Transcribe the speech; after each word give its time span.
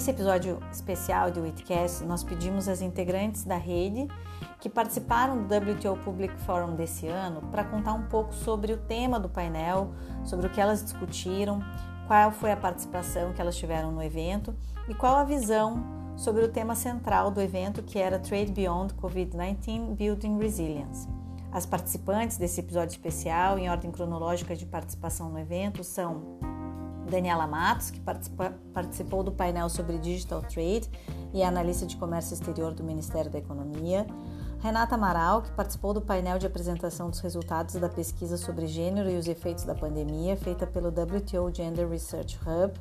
Nesse 0.00 0.12
episódio 0.12 0.58
especial 0.72 1.30
do 1.30 1.42
Witcast, 1.42 2.04
nós 2.04 2.24
pedimos 2.24 2.68
às 2.68 2.80
integrantes 2.80 3.44
da 3.44 3.58
rede 3.58 4.08
que 4.58 4.66
participaram 4.66 5.46
do 5.46 5.54
WTO 5.54 5.94
Public 6.02 6.34
Forum 6.40 6.74
desse 6.74 7.06
ano 7.06 7.42
para 7.50 7.64
contar 7.64 7.92
um 7.92 8.04
pouco 8.04 8.32
sobre 8.32 8.72
o 8.72 8.78
tema 8.78 9.20
do 9.20 9.28
painel, 9.28 9.92
sobre 10.24 10.46
o 10.46 10.50
que 10.50 10.58
elas 10.58 10.82
discutiram, 10.82 11.62
qual 12.06 12.32
foi 12.32 12.50
a 12.50 12.56
participação 12.56 13.34
que 13.34 13.42
elas 13.42 13.54
tiveram 13.58 13.92
no 13.92 14.02
evento 14.02 14.54
e 14.88 14.94
qual 14.94 15.16
a 15.16 15.24
visão 15.24 15.84
sobre 16.16 16.46
o 16.46 16.48
tema 16.48 16.74
central 16.74 17.30
do 17.30 17.42
evento, 17.42 17.82
que 17.82 17.98
era 17.98 18.18
Trade 18.18 18.52
Beyond 18.52 18.94
COVID-19 18.94 19.96
Building 19.96 20.38
Resilience. 20.38 21.06
As 21.52 21.66
participantes 21.66 22.38
desse 22.38 22.58
episódio 22.60 22.92
especial, 22.92 23.58
em 23.58 23.68
ordem 23.68 23.90
cronológica 23.90 24.56
de 24.56 24.64
participação 24.64 25.28
no 25.28 25.38
evento, 25.38 25.84
são 25.84 26.38
Daniela 27.10 27.46
Matos, 27.46 27.90
que 27.90 28.00
participou 28.00 29.22
do 29.22 29.32
painel 29.32 29.68
sobre 29.68 29.98
Digital 29.98 30.40
Trade 30.42 30.88
e 31.34 31.42
é 31.42 31.46
analista 31.46 31.84
de 31.84 31.96
comércio 31.96 32.32
exterior 32.32 32.72
do 32.72 32.82
Ministério 32.82 33.30
da 33.30 33.38
Economia. 33.38 34.06
Renata 34.60 34.94
Amaral, 34.94 35.42
que 35.42 35.50
participou 35.52 35.94
do 35.94 36.02
painel 36.02 36.38
de 36.38 36.46
apresentação 36.46 37.08
dos 37.08 37.20
resultados 37.20 37.76
da 37.76 37.88
pesquisa 37.88 38.36
sobre 38.36 38.66
gênero 38.66 39.10
e 39.10 39.16
os 39.16 39.26
efeitos 39.26 39.64
da 39.64 39.74
pandemia, 39.74 40.36
feita 40.36 40.66
pelo 40.66 40.88
WTO 40.88 41.50
Gender 41.52 41.88
Research 41.88 42.38
Hub. 42.46 42.74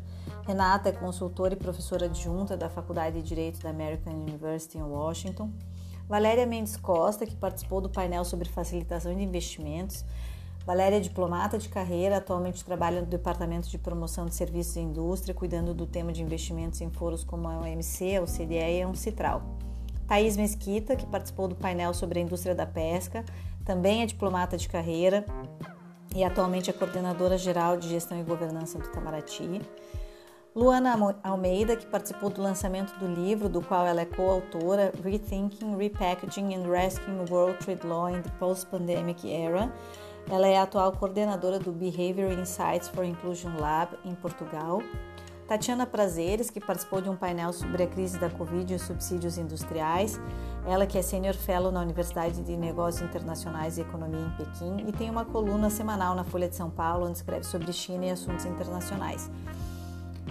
Renata 0.45 0.89
é 0.89 0.91
consultora 0.91 1.53
e 1.53 1.57
professora 1.57 2.05
adjunta 2.05 2.57
da 2.57 2.69
Faculdade 2.69 3.21
de 3.21 3.27
Direito 3.27 3.61
da 3.61 3.69
American 3.69 4.13
University 4.13 4.77
em 4.77 4.83
Washington. 4.83 5.51
Valéria 6.07 6.45
Mendes 6.45 6.75
Costa, 6.75 7.25
que 7.25 7.35
participou 7.35 7.79
do 7.79 7.89
painel 7.89 8.25
sobre 8.25 8.49
facilitação 8.49 9.15
de 9.15 9.23
investimentos 9.23 10.03
Valéria 10.69 10.97
é 10.97 10.99
diplomata 10.99 11.57
de 11.57 11.67
carreira, 11.67 12.17
atualmente 12.17 12.63
trabalha 12.63 13.01
no 13.01 13.07
Departamento 13.07 13.67
de 13.67 13.75
Promoção 13.79 14.27
de 14.27 14.35
Serviços 14.35 14.75
e 14.75 14.79
Indústria, 14.79 15.33
cuidando 15.33 15.73
do 15.73 15.87
tema 15.87 16.11
de 16.11 16.21
investimentos 16.21 16.79
em 16.79 16.91
foros 16.91 17.23
como 17.23 17.47
a 17.47 17.57
OMC, 17.61 18.17
a 18.17 18.21
OCDE 18.21 18.77
e 18.77 18.83
a 18.83 18.87
Uncitral. 18.87 19.41
Thaís 20.07 20.37
Mesquita, 20.37 20.95
que 20.95 21.07
participou 21.07 21.47
do 21.47 21.55
painel 21.55 21.91
sobre 21.91 22.19
a 22.19 22.21
indústria 22.21 22.53
da 22.53 22.67
pesca, 22.67 23.25
também 23.65 24.03
é 24.03 24.05
diplomata 24.05 24.57
de 24.57 24.69
carreira 24.69 25.25
e 26.15 26.23
atualmente 26.23 26.69
é 26.69 26.73
coordenadora 26.73 27.35
geral 27.35 27.75
de 27.75 27.89
gestão 27.89 28.19
e 28.19 28.23
governança 28.23 28.77
do 28.77 28.85
Itamaraty. 28.85 29.63
Luana 30.55 31.17
Almeida, 31.23 31.75
que 31.75 31.87
participou 31.87 32.29
do 32.29 32.43
lançamento 32.43 32.93
do 32.99 33.07
livro, 33.07 33.49
do 33.49 33.59
qual 33.59 33.87
ela 33.87 34.01
é 34.01 34.05
coautora, 34.05 34.91
Rethinking, 35.03 35.75
Repackaging 35.77 36.53
and 36.53 36.69
Rescuing 36.69 37.25
World 37.27 37.57
Trade 37.57 37.87
Law 37.87 38.09
in 38.09 38.21
the 38.21 38.29
Post-Pandemic 38.37 39.27
Era, 39.31 39.73
ela 40.29 40.47
é 40.47 40.57
a 40.57 40.63
atual 40.63 40.91
coordenadora 40.91 41.59
do 41.59 41.71
Behavior 41.71 42.31
Insights 42.31 42.87
for 42.87 43.03
Inclusion 43.03 43.57
Lab 43.59 43.97
em 44.05 44.13
Portugal. 44.13 44.81
Tatiana 45.47 45.87
Prazeres, 45.87 46.51
que 46.51 46.59
participou 46.59 47.01
de 47.01 47.09
um 47.09 47.15
painel 47.15 47.51
sobre 47.51 47.81
a 47.81 47.87
crise 47.87 48.19
da 48.19 48.29
Covid 48.29 48.71
e 48.71 48.75
os 48.75 48.83
subsídios 48.83 49.39
industriais. 49.39 50.21
Ela 50.67 50.85
que 50.85 50.99
é 50.99 51.01
Senior 51.01 51.33
Fellow 51.33 51.71
na 51.71 51.81
Universidade 51.81 52.43
de 52.43 52.55
Negócios 52.55 53.01
Internacionais 53.01 53.79
e 53.79 53.81
Economia 53.81 54.19
em 54.19 54.29
Pequim 54.45 54.85
e 54.87 54.91
tem 54.91 55.09
uma 55.09 55.25
coluna 55.25 55.71
semanal 55.71 56.13
na 56.13 56.23
Folha 56.23 56.47
de 56.47 56.55
São 56.55 56.69
Paulo, 56.69 57.07
onde 57.07 57.17
escreve 57.17 57.45
sobre 57.45 57.73
China 57.73 58.05
e 58.05 58.11
assuntos 58.11 58.45
internacionais. 58.45 59.31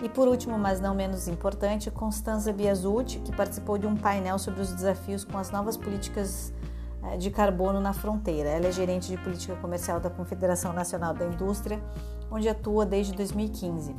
E 0.01 0.09
por 0.09 0.29
último, 0.29 0.57
mas 0.57 0.81
não 0.81 0.95
menos 0.95 1.27
importante, 1.27 1.91
Constanza 1.91 2.53
Biasucci, 2.53 3.19
que 3.19 3.35
participou 3.35 3.77
de 3.77 3.89
um 3.89 3.97
painel 3.97 4.39
sobre 4.39 4.61
os 4.61 4.73
desafios 4.73 5.25
com 5.25 5.37
as 5.37 5.51
novas 5.51 5.77
políticas 5.77 6.53
de 7.19 7.31
carbono 7.31 7.81
na 7.81 7.93
fronteira. 7.93 8.49
Ela 8.49 8.67
é 8.67 8.73
gerente 8.73 9.09
de 9.09 9.17
política 9.17 9.57
comercial 9.57 10.01
da 10.01 10.11
Confederação 10.11 10.73
Nacional 10.73 11.15
da 11.15 11.27
Indústria, 11.27 11.83
onde 12.31 12.49
atua 12.49 12.85
desde 12.85 13.13
2015. 13.13 13.95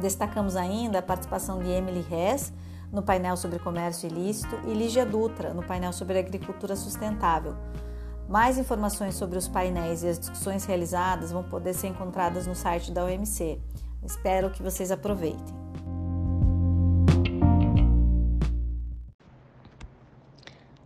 Destacamos 0.00 0.56
ainda 0.56 0.98
a 0.98 1.02
participação 1.02 1.58
de 1.58 1.70
Emily 1.70 2.04
Hess 2.10 2.52
no 2.92 3.02
painel 3.02 3.36
sobre 3.36 3.58
comércio 3.58 4.08
ilícito 4.08 4.58
e 4.66 4.74
Lígia 4.74 5.06
Dutra 5.06 5.54
no 5.54 5.62
painel 5.62 5.92
sobre 5.92 6.18
agricultura 6.18 6.76
sustentável. 6.76 7.54
Mais 8.28 8.58
informações 8.58 9.14
sobre 9.14 9.38
os 9.38 9.48
painéis 9.48 10.02
e 10.02 10.08
as 10.08 10.18
discussões 10.18 10.64
realizadas 10.64 11.32
vão 11.32 11.42
poder 11.42 11.74
ser 11.74 11.88
encontradas 11.88 12.46
no 12.46 12.54
site 12.54 12.92
da 12.92 13.04
OMC. 13.04 13.60
Espero 14.04 14.50
que 14.50 14.62
vocês 14.62 14.90
aproveitem. 14.90 15.59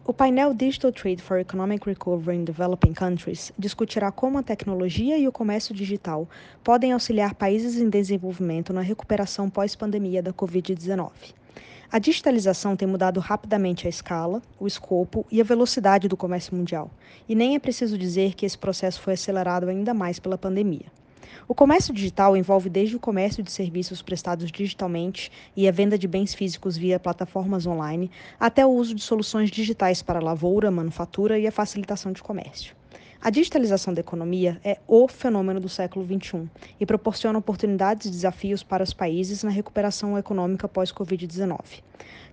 O 0.06 0.12
painel 0.12 0.52
Digital 0.52 0.92
Trade 0.92 1.22
for 1.22 1.38
Economic 1.38 1.86
Recovery 1.86 2.36
in 2.36 2.44
Developing 2.44 2.92
Countries 2.92 3.50
discutirá 3.58 4.12
como 4.12 4.36
a 4.36 4.42
tecnologia 4.42 5.16
e 5.16 5.26
o 5.26 5.32
comércio 5.32 5.74
digital 5.74 6.28
podem 6.62 6.92
auxiliar 6.92 7.34
países 7.34 7.78
em 7.78 7.88
desenvolvimento 7.88 8.70
na 8.70 8.82
recuperação 8.82 9.48
pós-pandemia 9.48 10.22
da 10.22 10.30
Covid-19. 10.30 11.10
A 11.90 11.98
digitalização 11.98 12.76
tem 12.76 12.86
mudado 12.86 13.18
rapidamente 13.18 13.86
a 13.86 13.90
escala, 13.90 14.42
o 14.60 14.66
escopo 14.66 15.24
e 15.32 15.40
a 15.40 15.44
velocidade 15.44 16.06
do 16.06 16.18
comércio 16.18 16.54
mundial, 16.54 16.90
e 17.26 17.34
nem 17.34 17.54
é 17.54 17.58
preciso 17.58 17.96
dizer 17.96 18.34
que 18.34 18.44
esse 18.44 18.58
processo 18.58 19.00
foi 19.00 19.14
acelerado 19.14 19.70
ainda 19.70 19.94
mais 19.94 20.18
pela 20.18 20.36
pandemia. 20.36 20.92
O 21.48 21.54
comércio 21.54 21.92
digital 21.92 22.36
envolve 22.36 22.68
desde 22.68 22.96
o 22.96 23.00
comércio 23.00 23.42
de 23.42 23.50
serviços 23.50 24.02
prestados 24.02 24.50
digitalmente 24.50 25.30
e 25.56 25.68
a 25.68 25.72
venda 25.72 25.98
de 25.98 26.08
bens 26.08 26.34
físicos 26.34 26.76
via 26.76 27.00
plataformas 27.00 27.66
online, 27.66 28.10
até 28.38 28.64
o 28.64 28.70
uso 28.70 28.94
de 28.94 29.02
soluções 29.02 29.50
digitais 29.50 30.02
para 30.02 30.20
lavoura, 30.20 30.70
manufatura 30.70 31.38
e 31.38 31.46
a 31.46 31.52
facilitação 31.52 32.12
de 32.12 32.22
comércio. 32.22 32.74
A 33.24 33.30
digitalização 33.30 33.94
da 33.94 34.00
economia 34.00 34.60
é 34.62 34.76
o 34.86 35.08
fenômeno 35.08 35.58
do 35.58 35.66
século 35.66 36.04
XXI 36.04 36.46
e 36.78 36.84
proporciona 36.84 37.38
oportunidades 37.38 38.06
e 38.06 38.10
desafios 38.10 38.62
para 38.62 38.84
os 38.84 38.92
países 38.92 39.42
na 39.42 39.48
recuperação 39.48 40.18
econômica 40.18 40.68
pós-Covid-19. 40.68 41.82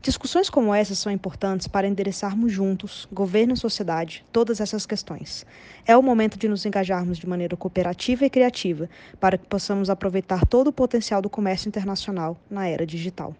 Discussões 0.02 0.50
como 0.50 0.76
essas 0.76 1.00
são 1.00 1.10
importantes 1.10 1.66
para 1.66 1.88
endereçarmos 1.88 2.52
juntos, 2.52 3.08
governo 3.10 3.54
e 3.54 3.58
sociedade, 3.58 4.26
todas 4.34 4.60
essas 4.60 4.86
questões. 4.86 5.46
É 5.88 5.96
o 5.96 6.04
momento 6.04 6.38
de 6.38 6.50
nos 6.50 6.66
engajarmos 6.66 7.18
de 7.18 7.26
maneira 7.26 7.56
cooperativa 7.56 8.26
e 8.26 8.30
criativa 8.30 8.90
para 9.18 9.38
que 9.38 9.48
possamos 9.48 9.90
aproveitar 9.90 10.46
todo 10.46 10.68
o 10.68 10.74
potencial 10.74 11.22
do 11.22 11.30
comércio 11.30 11.70
internacional 11.70 12.38
na 12.50 12.68
era 12.68 12.86
digital. 12.86 13.34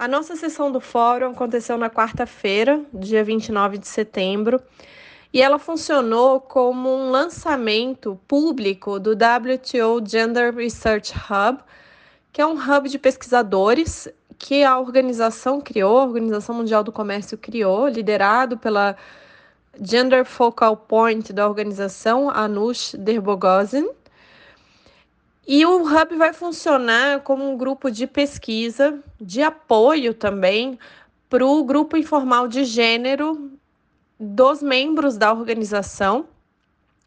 A 0.00 0.06
nossa 0.06 0.36
sessão 0.36 0.70
do 0.70 0.80
fórum 0.80 1.32
aconteceu 1.32 1.76
na 1.76 1.90
quarta-feira, 1.90 2.80
dia 2.94 3.24
29 3.24 3.78
de 3.78 3.88
setembro, 3.88 4.62
e 5.32 5.42
ela 5.42 5.58
funcionou 5.58 6.40
como 6.40 6.88
um 6.88 7.10
lançamento 7.10 8.16
público 8.28 9.00
do 9.00 9.10
WTO 9.10 10.00
Gender 10.06 10.54
Research 10.54 11.12
Hub, 11.12 11.58
que 12.32 12.40
é 12.40 12.46
um 12.46 12.52
hub 12.52 12.88
de 12.88 12.96
pesquisadores 12.96 14.06
que 14.38 14.62
a 14.62 14.78
organização 14.78 15.60
criou, 15.60 15.98
a 15.98 16.04
Organização 16.04 16.54
Mundial 16.54 16.84
do 16.84 16.92
Comércio 16.92 17.36
criou, 17.36 17.88
liderado 17.88 18.56
pela 18.56 18.94
Gender 19.82 20.24
Focal 20.24 20.76
Point 20.76 21.32
da 21.32 21.48
organização, 21.48 22.30
Anush 22.30 22.94
Derbogozin. 22.96 23.88
E 25.50 25.64
o 25.64 25.82
Hub 25.82 26.14
vai 26.18 26.34
funcionar 26.34 27.20
como 27.20 27.50
um 27.50 27.56
grupo 27.56 27.90
de 27.90 28.06
pesquisa, 28.06 29.02
de 29.18 29.40
apoio 29.40 30.12
também 30.12 30.78
para 31.26 31.42
o 31.46 31.64
grupo 31.64 31.96
informal 31.96 32.46
de 32.46 32.64
gênero 32.64 33.50
dos 34.20 34.62
membros 34.62 35.16
da 35.16 35.32
organização. 35.32 36.26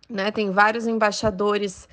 Né? 0.10 0.32
Tem 0.32 0.50
vários 0.50 0.88
embaixadores 0.88 1.88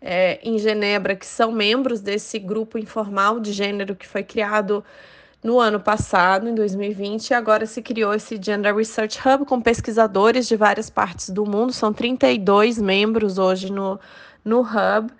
é, 0.00 0.40
em 0.42 0.58
Genebra 0.58 1.14
que 1.14 1.24
são 1.24 1.52
membros 1.52 2.00
desse 2.00 2.36
grupo 2.36 2.78
informal 2.78 3.38
de 3.38 3.52
gênero 3.52 3.94
que 3.94 4.08
foi 4.08 4.24
criado 4.24 4.84
no 5.40 5.60
ano 5.60 5.78
passado, 5.78 6.48
em 6.48 6.54
2020, 6.54 7.30
e 7.30 7.34
agora 7.34 7.64
se 7.64 7.80
criou 7.80 8.12
esse 8.12 8.40
Gender 8.42 8.74
Research 8.74 9.20
Hub 9.24 9.44
com 9.44 9.60
pesquisadores 9.60 10.48
de 10.48 10.56
várias 10.56 10.90
partes 10.90 11.30
do 11.30 11.46
mundo, 11.46 11.72
são 11.72 11.92
32 11.92 12.78
membros 12.78 13.38
hoje 13.38 13.70
no, 13.70 14.00
no 14.44 14.62
Hub. 14.62 15.12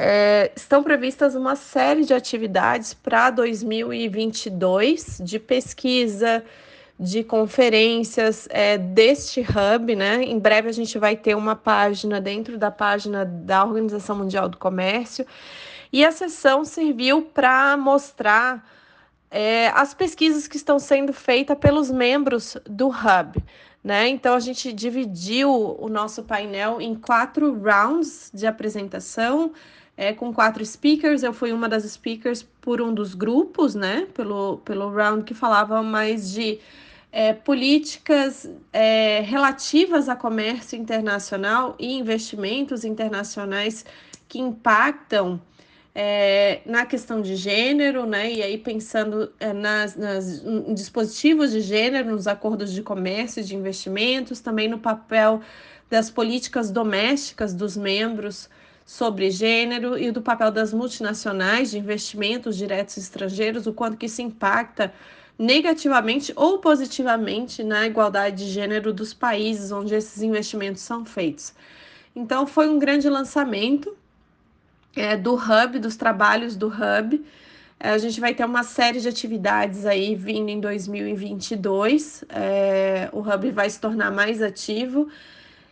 É, 0.00 0.52
estão 0.54 0.84
previstas 0.84 1.34
uma 1.34 1.56
série 1.56 2.04
de 2.04 2.14
atividades 2.14 2.94
para 2.94 3.30
2022 3.30 5.20
de 5.24 5.40
pesquisa, 5.40 6.44
de 6.96 7.24
conferências 7.24 8.46
é, 8.48 8.78
deste 8.78 9.40
hub, 9.40 9.96
né? 9.96 10.22
Em 10.22 10.38
breve 10.38 10.68
a 10.68 10.72
gente 10.72 10.96
vai 11.00 11.16
ter 11.16 11.34
uma 11.34 11.56
página 11.56 12.20
dentro 12.20 12.56
da 12.56 12.70
página 12.70 13.24
da 13.24 13.64
Organização 13.64 14.14
Mundial 14.14 14.48
do 14.48 14.56
Comércio. 14.56 15.26
E 15.92 16.04
a 16.04 16.12
sessão 16.12 16.64
serviu 16.64 17.22
para 17.22 17.76
mostrar 17.76 18.64
é, 19.28 19.66
as 19.68 19.94
pesquisas 19.94 20.46
que 20.46 20.56
estão 20.56 20.78
sendo 20.78 21.12
feitas 21.12 21.58
pelos 21.58 21.90
membros 21.90 22.56
do 22.64 22.86
hub. 22.86 23.42
Né? 23.82 24.08
Então 24.08 24.36
a 24.36 24.40
gente 24.40 24.72
dividiu 24.72 25.50
o 25.50 25.88
nosso 25.88 26.22
painel 26.22 26.80
em 26.80 26.94
quatro 26.94 27.52
rounds 27.60 28.30
de 28.32 28.46
apresentação, 28.46 29.52
é, 29.98 30.12
com 30.12 30.32
quatro 30.32 30.64
speakers. 30.64 31.24
Eu 31.24 31.32
fui 31.32 31.52
uma 31.52 31.68
das 31.68 31.82
speakers 31.82 32.46
por 32.60 32.80
um 32.80 32.94
dos 32.94 33.14
grupos, 33.14 33.74
né? 33.74 34.06
Pelo, 34.14 34.58
pelo 34.58 34.88
round 34.94 35.24
que 35.24 35.34
falava 35.34 35.82
mais 35.82 36.30
de 36.30 36.60
é, 37.10 37.32
políticas 37.32 38.48
é, 38.72 39.20
relativas 39.22 40.08
a 40.08 40.14
comércio 40.14 40.78
internacional 40.78 41.74
e 41.80 41.98
investimentos 41.98 42.84
internacionais 42.84 43.84
que 44.28 44.38
impactam 44.38 45.40
é, 45.92 46.60
na 46.64 46.86
questão 46.86 47.20
de 47.20 47.34
gênero, 47.34 48.06
né? 48.06 48.32
E 48.32 48.40
aí 48.40 48.56
pensando 48.56 49.32
é, 49.40 49.52
nas, 49.52 49.96
nas 49.96 50.44
dispositivos 50.74 51.50
de 51.50 51.60
gênero, 51.60 52.12
nos 52.12 52.28
acordos 52.28 52.72
de 52.72 52.82
comércio 52.82 53.40
e 53.40 53.44
de 53.44 53.56
investimentos, 53.56 54.38
também 54.38 54.68
no 54.68 54.78
papel 54.78 55.40
das 55.90 56.08
políticas 56.08 56.70
domésticas 56.70 57.52
dos 57.52 57.76
membros 57.76 58.48
sobre 58.88 59.30
gênero 59.30 59.98
e 59.98 60.10
do 60.10 60.22
papel 60.22 60.50
das 60.50 60.72
multinacionais 60.72 61.70
de 61.70 61.78
investimentos 61.78 62.56
diretos 62.56 62.96
estrangeiros, 62.96 63.66
o 63.66 63.72
quanto 63.74 63.98
que 63.98 64.06
isso 64.06 64.22
impacta 64.22 64.94
negativamente 65.38 66.32
ou 66.34 66.58
positivamente 66.58 67.62
na 67.62 67.86
igualdade 67.86 68.46
de 68.46 68.50
gênero 68.50 68.90
dos 68.90 69.12
países 69.12 69.70
onde 69.70 69.94
esses 69.94 70.22
investimentos 70.22 70.80
são 70.80 71.04
feitos. 71.04 71.52
Então, 72.16 72.46
foi 72.46 72.66
um 72.66 72.78
grande 72.78 73.10
lançamento 73.10 73.94
é, 74.96 75.18
do 75.18 75.34
Hub, 75.34 75.78
dos 75.78 75.94
trabalhos 75.94 76.56
do 76.56 76.68
Hub. 76.68 77.22
É, 77.78 77.90
a 77.90 77.98
gente 77.98 78.18
vai 78.18 78.34
ter 78.34 78.46
uma 78.46 78.62
série 78.62 79.00
de 79.00 79.08
atividades 79.08 79.84
aí 79.84 80.14
vindo 80.14 80.48
em 80.48 80.60
2022. 80.60 82.24
É, 82.30 83.10
o 83.12 83.20
Hub 83.20 83.50
vai 83.50 83.68
se 83.68 83.78
tornar 83.78 84.10
mais 84.10 84.40
ativo. 84.40 85.10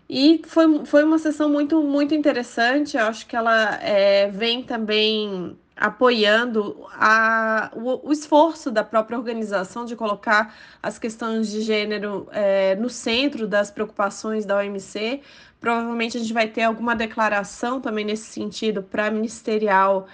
E 0.09 0.41
foi, 0.47 0.85
foi 0.85 1.05
uma 1.05 1.19
sessão 1.19 1.49
muito, 1.49 1.83
muito 1.83 2.15
interessante. 2.15 2.97
Eu 2.97 3.05
acho 3.05 3.27
que 3.27 3.35
ela 3.35 3.75
é, 3.83 4.29
vem 4.29 4.63
também 4.63 5.57
apoiando 5.77 6.87
a, 6.93 7.71
o, 7.75 8.09
o, 8.09 8.13
esforço 8.13 8.71
da 8.71 8.83
própria 8.83 9.19
organização 9.19 9.85
de 9.85 9.95
colocar 9.95 10.55
as 10.83 10.99
questões 10.99 11.51
de 11.51 11.61
gênero 11.61 12.27
é, 12.33 12.75
no 12.77 12.89
centro 12.89 13.47
das 13.47 13.71
preocupações 13.71 14.47
da 14.47 14.57
OMC. 14.57 15.21
Provavelmente 15.61 16.17
a 16.17 16.21
gente 16.21 16.33
vai 16.33 16.49
ter 16.49 16.63
alguma 16.63 16.97
declaração 16.97 17.81
também 17.81 18.05
nesse 18.07 18.25
sentido 18.33 18.83
para 18.83 19.11
ministerial 19.11 20.07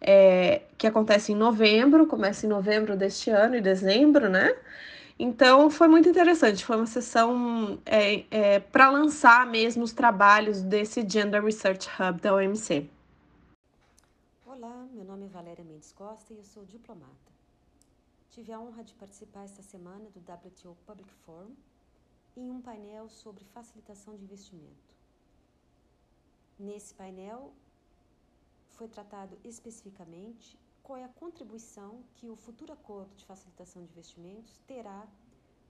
é, 0.00 0.62
que 0.76 0.86
acontece 0.86 1.32
em 1.32 1.36
novembro, 1.36 2.06
começa 2.06 2.44
em 2.46 2.48
novembro 2.48 2.96
deste 2.96 3.30
ano 3.30 3.54
e 3.56 3.60
dezembro, 3.60 4.28
né? 4.28 4.52
Então 5.16 5.70
foi 5.70 5.86
muito 5.86 6.08
interessante, 6.08 6.64
foi 6.64 6.76
uma 6.76 6.86
sessão 6.86 7.80
é, 7.86 8.26
é 8.30 8.58
para 8.58 8.90
lançar 8.90 9.46
mesmo 9.46 9.84
os 9.84 9.92
trabalhos 9.92 10.60
desse 10.60 11.08
Gender 11.08 11.42
Research 11.42 11.88
Hub 11.88 12.20
da 12.20 12.34
OMC. 12.34 12.90
Olá, 14.44 14.88
meu 14.92 15.04
nome 15.04 15.26
é 15.26 15.28
Valéria 15.28 15.64
Mendes 15.64 15.92
Costa 15.92 16.32
e 16.32 16.36
eu 16.36 16.42
sou 16.42 16.64
diplomata. 16.64 17.32
Tive 18.30 18.52
a 18.52 18.58
honra 18.58 18.82
de 18.82 18.92
participar 18.94 19.44
esta 19.44 19.62
semana 19.62 20.10
do 20.10 20.18
WTO 20.18 20.76
Public 20.84 21.08
Forum 21.24 21.54
em 22.36 22.50
um 22.50 22.60
painel 22.60 23.08
sobre 23.08 23.44
facilitação 23.44 24.16
de 24.16 24.24
investimento. 24.24 24.96
Nesse 26.58 26.92
painel 26.92 27.52
foi 28.72 28.88
tratado 28.88 29.38
especificamente 29.44 30.58
qual 30.84 30.98
é 30.98 31.04
a 31.04 31.08
contribuição 31.08 32.04
que 32.14 32.28
o 32.28 32.36
futuro 32.36 32.72
acordo 32.72 33.16
de 33.16 33.24
facilitação 33.24 33.82
de 33.82 33.90
investimentos 33.90 34.60
terá 34.66 35.08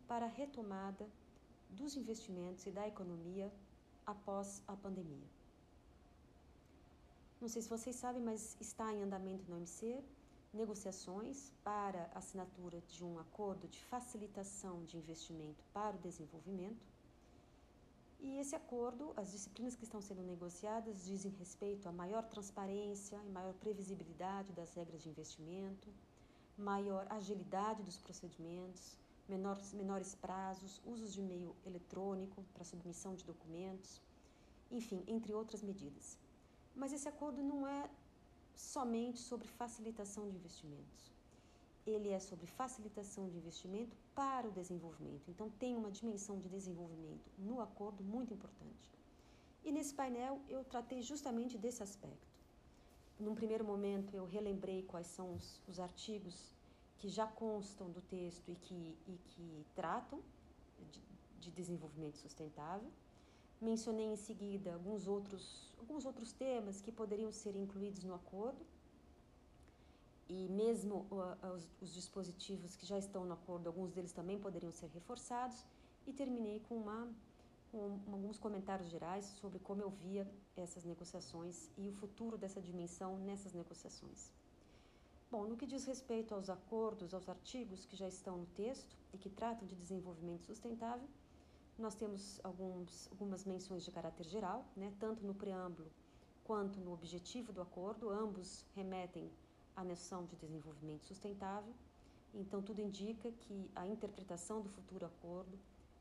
para 0.09 0.27
a 0.27 0.29
retomada 0.29 1.09
dos 1.71 1.97
investimentos 1.97 2.67
e 2.67 2.73
da 2.73 2.87
economia 2.87 3.51
após 4.05 4.61
a 4.67 4.77
pandemia. 4.77 5.29
Não 7.41 7.49
sei 7.49 7.63
se 7.63 7.69
vocês 7.69 7.95
sabem, 7.95 8.23
mas 8.23 8.57
está 8.61 8.93
em 8.93 9.03
andamento 9.03 9.49
no 9.49 9.57
OMC 9.57 10.03
negociações 10.53 11.53
para 11.63 12.11
assinatura 12.15 12.81
de 12.83 13.05
um 13.05 13.19
acordo 13.19 13.69
de 13.69 13.79
facilitação 13.85 14.85
de 14.85 14.97
investimento 14.97 15.65
para 15.73 15.97
o 15.97 15.99
desenvolvimento. 15.99 16.94
E 18.27 18.39
esse 18.39 18.57
acordo, 18.57 19.13
as 19.17 19.33
disciplinas 19.33 19.77
que 19.77 19.85
estão 19.85 20.01
sendo 20.01 20.23
negociadas 20.23 21.05
dizem 21.05 21.31
respeito 21.33 21.87
a 21.87 21.93
maior 21.93 22.25
transparência 22.25 23.21
e 23.23 23.29
maior 23.29 23.53
previsibilidade 23.53 24.51
das 24.55 24.73
regras 24.73 25.03
de 25.03 25.11
investimento, 25.11 25.93
maior 26.57 27.07
agilidade 27.11 27.83
dos 27.83 27.99
procedimentos, 27.99 28.97
menores, 29.29 29.75
menores 29.75 30.15
prazos, 30.15 30.81
usos 30.87 31.13
de 31.13 31.21
meio 31.21 31.55
eletrônico 31.67 32.43
para 32.55 32.65
submissão 32.65 33.15
de 33.15 33.25
documentos, 33.25 34.01
enfim, 34.71 35.05
entre 35.07 35.35
outras 35.35 35.63
medidas. 35.63 36.17
Mas 36.75 36.95
esse 36.95 37.07
acordo 37.07 37.43
não 37.43 37.69
é 37.69 37.91
somente 38.57 39.19
sobre 39.19 39.47
facilitação 39.49 40.31
de 40.31 40.37
investimentos. 40.37 41.14
Ele 41.87 42.09
é 42.09 42.19
sobre 42.19 42.47
facilitação 42.47 43.29
de 43.29 43.37
investimento 43.37 43.97
para 44.15 44.49
o 44.49 44.53
desenvolvimento. 44.53 45.31
Então, 45.31 45.51
tem 45.51 45.77
uma 45.77 45.91
dimensão 45.91 46.39
de 46.39 46.49
desenvolvimento 46.49 47.31
no 47.39 47.61
acordo 47.61 48.03
muito 48.03 48.33
importante. 48.33 48.95
E 49.65 49.73
nesse 49.73 49.95
painel 49.95 50.41
eu 50.49 50.63
tratei 50.65 51.03
justamente 51.03 51.57
desse 51.57 51.83
aspecto. 51.83 52.35
Num 53.19 53.35
primeiro 53.35 53.65
momento, 53.65 54.15
eu 54.15 54.27
relembrei 54.27 54.83
quais 54.83 55.07
são 55.07 55.35
os, 55.35 55.63
os 55.67 55.79
artigos 55.79 56.53
que 56.99 57.09
já 57.09 57.27
constam 57.27 57.91
do 57.91 58.01
texto 58.01 58.51
e 58.51 58.55
que, 58.57 58.99
e 59.07 59.19
que 59.29 59.67
tratam 59.75 60.21
de, 60.91 61.01
de 61.41 61.51
desenvolvimento 61.51 62.19
sustentável. 62.19 62.91
Mencionei 63.61 64.07
em 64.07 64.17
seguida 64.17 64.75
alguns 64.75 65.07
outros, 65.07 65.73
alguns 65.79 66.05
outros 66.05 66.33
temas 66.33 66.81
que 66.81 66.93
poderiam 66.93 67.33
ser 67.33 67.57
incluídos 67.57 68.05
no 68.05 68.15
acordo. 68.15 68.65
E 70.29 70.49
mesmo 70.49 71.07
os, 71.11 71.69
os, 71.81 71.95
dispositivos 71.95 72.77
que 72.77 72.87
já 72.87 72.99
estão 72.99 73.25
no 73.25 73.35
acordo, 73.35 73.67
alguns 73.67 73.93
deles 73.93 74.13
também 74.13 74.39
poderiam 74.39 74.73
ser 74.73 74.89
reforçados. 74.89 75.65
E 76.07 76.13
terminei 76.13 76.61
com, 76.61 76.77
uma, 76.77 77.09
com 77.71 78.01
alguns 78.13 78.39
comentários 78.39 78.89
gerais 78.89 79.27
sobre 79.41 79.59
como 79.59 79.83
eu 79.83 79.91
via 79.91 80.31
essas 80.57 80.85
negociações 80.85 81.71
e 81.77 81.89
o 81.89 81.93
futuro 81.93 82.39
dessa 82.39 82.61
dimensão 82.61 83.19
nessas 83.19 83.53
negociações. 83.53 84.33
Bom, 85.31 85.45
no 85.45 85.57
que 85.57 85.67
diz 85.67 85.85
respeito 85.85 86.35
aos 86.35 86.49
acordos, 86.49 87.13
aos 87.13 87.29
artigos 87.29 87.85
que 87.85 87.97
já 87.97 88.07
estão 88.07 88.39
no 88.39 88.47
texto 88.47 88.97
e 89.13 89.19
que 89.19 89.29
tratam 89.29 89.67
de 89.67 89.75
desenvolvimento 89.75 90.45
sustentável, 90.45 91.09
nós 91.79 91.95
temos 91.95 92.41
alguns, 92.45 93.09
algumas 93.11 93.45
menções 93.45 93.85
de 93.85 93.91
caráter 93.91 94.27
geral, 94.27 94.65
né, 94.77 94.93
tanto 95.01 95.27
no 95.27 95.35
preâmbulo 95.35 95.91
quanto 96.45 96.79
no 96.79 96.93
objetivo 96.93 97.53
do 97.53 97.63
acordo, 97.63 98.11
ambos 98.11 98.65
remetem 98.77 99.31
à 99.77 99.85
noção 99.85 100.25
de 100.25 100.37
desenvolvimento 100.37 101.05
sustentável. 101.05 101.73
Então, 102.33 102.63
tudo 102.63 102.81
indica 102.81 103.31
que 103.31 103.71
a 103.75 103.87
interpretação 103.87 104.61
do 104.61 104.69
futuro 104.69 105.07
acordo 105.07 105.59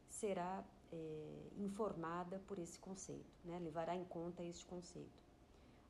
será 0.09 0.63
é, 0.91 1.49
informada 1.57 2.39
por 2.47 2.59
esse 2.59 2.79
conceito, 2.79 3.35
né, 3.43 3.59
levará 3.59 3.95
em 3.95 4.05
conta 4.05 4.43
este 4.43 4.65
conceito. 4.65 5.21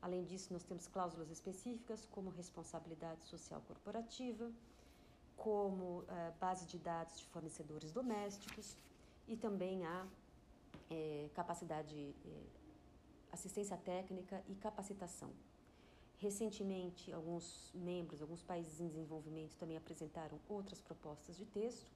Além 0.01 0.23
disso, 0.25 0.51
nós 0.51 0.63
temos 0.63 0.87
cláusulas 0.87 1.29
específicas, 1.29 2.05
como 2.05 2.29
responsabilidade 2.29 3.25
social 3.25 3.61
corporativa, 3.67 4.51
como 5.37 6.03
é, 6.07 6.31
base 6.39 6.65
de 6.65 6.77
dados 6.77 7.19
de 7.19 7.25
fornecedores 7.27 7.91
domésticos, 7.91 8.77
e 9.27 9.37
também 9.37 9.85
a 9.85 10.05
é, 10.89 11.29
capacidade, 11.33 12.13
é, 12.25 12.43
assistência 13.31 13.77
técnica 13.77 14.43
e 14.49 14.55
capacitação. 14.55 15.31
Recentemente, 16.23 17.11
alguns 17.11 17.69
membros, 17.75 18.21
alguns 18.21 18.41
países 18.41 18.79
em 18.79 18.87
desenvolvimento 18.87 19.57
também 19.57 19.75
apresentaram 19.75 20.39
outras 20.47 20.79
propostas 20.79 21.35
de 21.35 21.45
texto, 21.45 21.91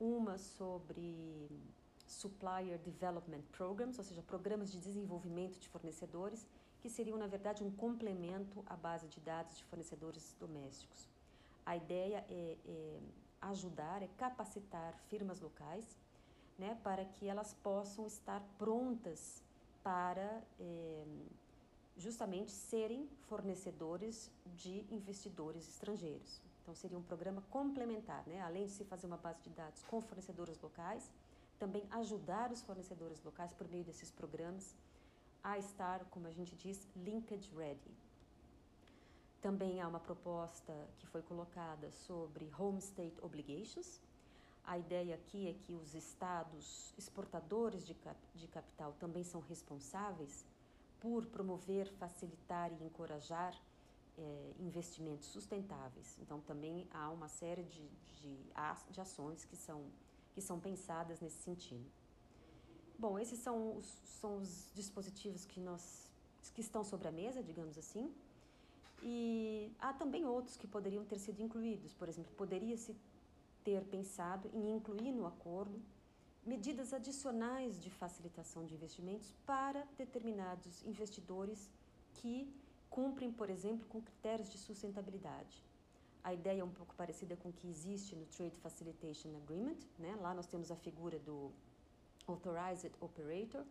uma 0.00 0.38
sobre 0.38 1.46
Supplier 2.06 2.78
Development 2.78 3.42
Programs, 3.52 3.98
ou 3.98 4.04
seja, 4.04 4.22
programas 4.22 4.72
de 4.72 4.78
desenvolvimento 4.78 5.58
de 5.60 5.68
fornecedores, 5.68 6.46
que 6.80 6.88
seriam, 6.88 7.18
na 7.18 7.26
verdade, 7.26 7.62
um 7.62 7.70
complemento 7.70 8.64
à 8.66 8.76
base 8.76 9.06
de 9.08 9.20
dados 9.20 9.58
de 9.58 9.64
fornecedores 9.64 10.34
domésticos. 10.40 11.06
A 11.66 11.76
ideia 11.76 12.24
é, 12.30 12.56
é 12.66 13.00
ajudar, 13.42 14.02
é 14.02 14.08
capacitar 14.16 14.98
firmas 15.10 15.42
locais 15.42 15.98
né, 16.58 16.78
para 16.82 17.04
que 17.04 17.28
elas 17.28 17.52
possam 17.62 18.06
estar 18.06 18.42
prontas 18.56 19.42
para 19.82 20.42
é, 20.58 21.04
justamente 21.96 22.50
serem 22.50 23.08
fornecedores 23.28 24.30
de 24.56 24.84
investidores 24.90 25.68
estrangeiros. 25.68 26.40
Então, 26.62 26.74
seria 26.74 26.98
um 26.98 27.02
programa 27.02 27.42
complementar, 27.50 28.26
né? 28.26 28.40
além 28.40 28.66
de 28.66 28.72
se 28.72 28.84
fazer 28.84 29.06
uma 29.06 29.18
base 29.18 29.42
de 29.42 29.50
dados 29.50 29.82
com 29.82 30.00
fornecedores 30.00 30.60
locais, 30.60 31.10
também 31.58 31.86
ajudar 31.90 32.50
os 32.50 32.62
fornecedores 32.62 33.22
locais 33.22 33.52
por 33.52 33.68
meio 33.68 33.84
desses 33.84 34.10
programas 34.10 34.74
a 35.42 35.58
estar, 35.58 36.04
como 36.06 36.26
a 36.26 36.30
gente 36.30 36.56
diz, 36.56 36.88
linkage 36.96 37.50
ready. 37.54 37.90
Também 39.42 39.80
há 39.82 39.86
uma 39.86 40.00
proposta 40.00 40.72
que 40.98 41.06
foi 41.06 41.20
colocada 41.20 41.90
sobre 41.90 42.50
home 42.58 42.78
state 42.78 43.20
obligations. 43.22 44.00
A 44.64 44.78
ideia 44.78 45.14
aqui 45.14 45.48
é 45.48 45.52
que 45.52 45.74
os 45.74 45.94
estados 45.94 46.94
exportadores 46.96 47.86
de, 47.86 47.92
cap 47.92 48.18
de 48.34 48.48
capital 48.48 48.94
também 48.98 49.22
são 49.22 49.42
responsáveis 49.42 50.46
por 51.04 51.26
promover, 51.26 51.86
facilitar 51.98 52.72
e 52.72 52.82
encorajar 52.82 53.54
é, 54.16 54.52
investimentos 54.58 55.28
sustentáveis. 55.28 56.18
Então, 56.22 56.40
também 56.40 56.88
há 56.90 57.10
uma 57.10 57.28
série 57.28 57.62
de, 57.64 57.86
de, 58.22 58.38
de 58.90 59.00
ações 59.02 59.44
que 59.44 59.54
são, 59.54 59.82
que 60.32 60.40
são 60.40 60.58
pensadas 60.58 61.20
nesse 61.20 61.42
sentido. 61.42 61.84
Bom, 62.98 63.18
esses 63.18 63.38
são 63.38 63.76
os, 63.76 63.84
são 64.18 64.38
os 64.38 64.72
dispositivos 64.74 65.44
que, 65.44 65.60
nós, 65.60 66.10
que 66.54 66.62
estão 66.62 66.82
sobre 66.82 67.06
a 67.06 67.12
mesa, 67.12 67.42
digamos 67.42 67.76
assim. 67.76 68.10
E 69.02 69.70
há 69.78 69.92
também 69.92 70.24
outros 70.24 70.56
que 70.56 70.66
poderiam 70.66 71.04
ter 71.04 71.18
sido 71.18 71.42
incluídos. 71.42 71.92
Por 71.92 72.08
exemplo, 72.08 72.32
poderia-se 72.34 72.96
ter 73.62 73.84
pensado 73.84 74.48
em 74.54 74.74
incluir 74.74 75.12
no 75.12 75.26
acordo 75.26 75.78
medidas 76.46 76.92
adicionais 76.92 77.80
de 77.80 77.90
facilitação 77.90 78.64
de 78.64 78.74
investimentos 78.74 79.34
para 79.46 79.86
determinados 79.96 80.82
investidores 80.84 81.70
que 82.14 82.52
cumprem, 82.90 83.32
por 83.32 83.50
exemplo, 83.50 83.86
com 83.88 84.00
critérios 84.00 84.50
de 84.50 84.58
sustentabilidade. 84.58 85.64
A 86.22 86.32
ideia 86.32 86.60
é 86.60 86.64
um 86.64 86.70
pouco 86.70 86.94
parecida 86.94 87.36
com 87.36 87.48
o 87.48 87.52
que 87.52 87.68
existe 87.68 88.14
no 88.16 88.24
Trade 88.26 88.56
Facilitation 88.58 89.36
Agreement. 89.42 89.78
Né? 89.98 90.16
Lá 90.20 90.32
nós 90.32 90.46
temos 90.46 90.70
a 90.70 90.76
figura 90.76 91.18
do 91.18 91.50
Authorized 92.26 92.92
Operator. 93.00 93.64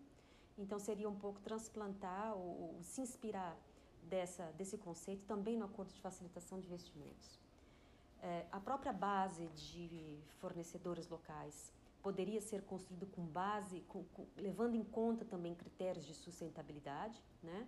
Então, 0.58 0.78
seria 0.78 1.10
um 1.10 1.16
pouco 1.16 1.40
transplantar 1.40 2.36
ou, 2.36 2.76
ou 2.76 2.84
se 2.84 3.02
inspirar 3.02 3.58
dessa, 4.04 4.52
desse 4.52 4.78
conceito 4.78 5.26
também 5.26 5.58
no 5.58 5.66
acordo 5.66 5.92
de 5.92 6.00
facilitação 6.00 6.60
de 6.60 6.68
investimentos. 6.68 7.40
É, 8.22 8.46
a 8.52 8.60
própria 8.60 8.94
base 8.94 9.48
de 9.48 10.20
fornecedores 10.40 11.10
locais 11.10 11.74
poderia 12.04 12.42
ser 12.42 12.62
construído 12.64 13.08
com 13.08 13.26
base, 13.26 13.80
com, 13.88 14.04
com, 14.14 14.28
levando 14.36 14.76
em 14.76 14.84
conta 14.84 15.24
também 15.24 15.56
critérios 15.56 16.06
de 16.06 16.14
sustentabilidade, 16.14 17.24
né? 17.42 17.66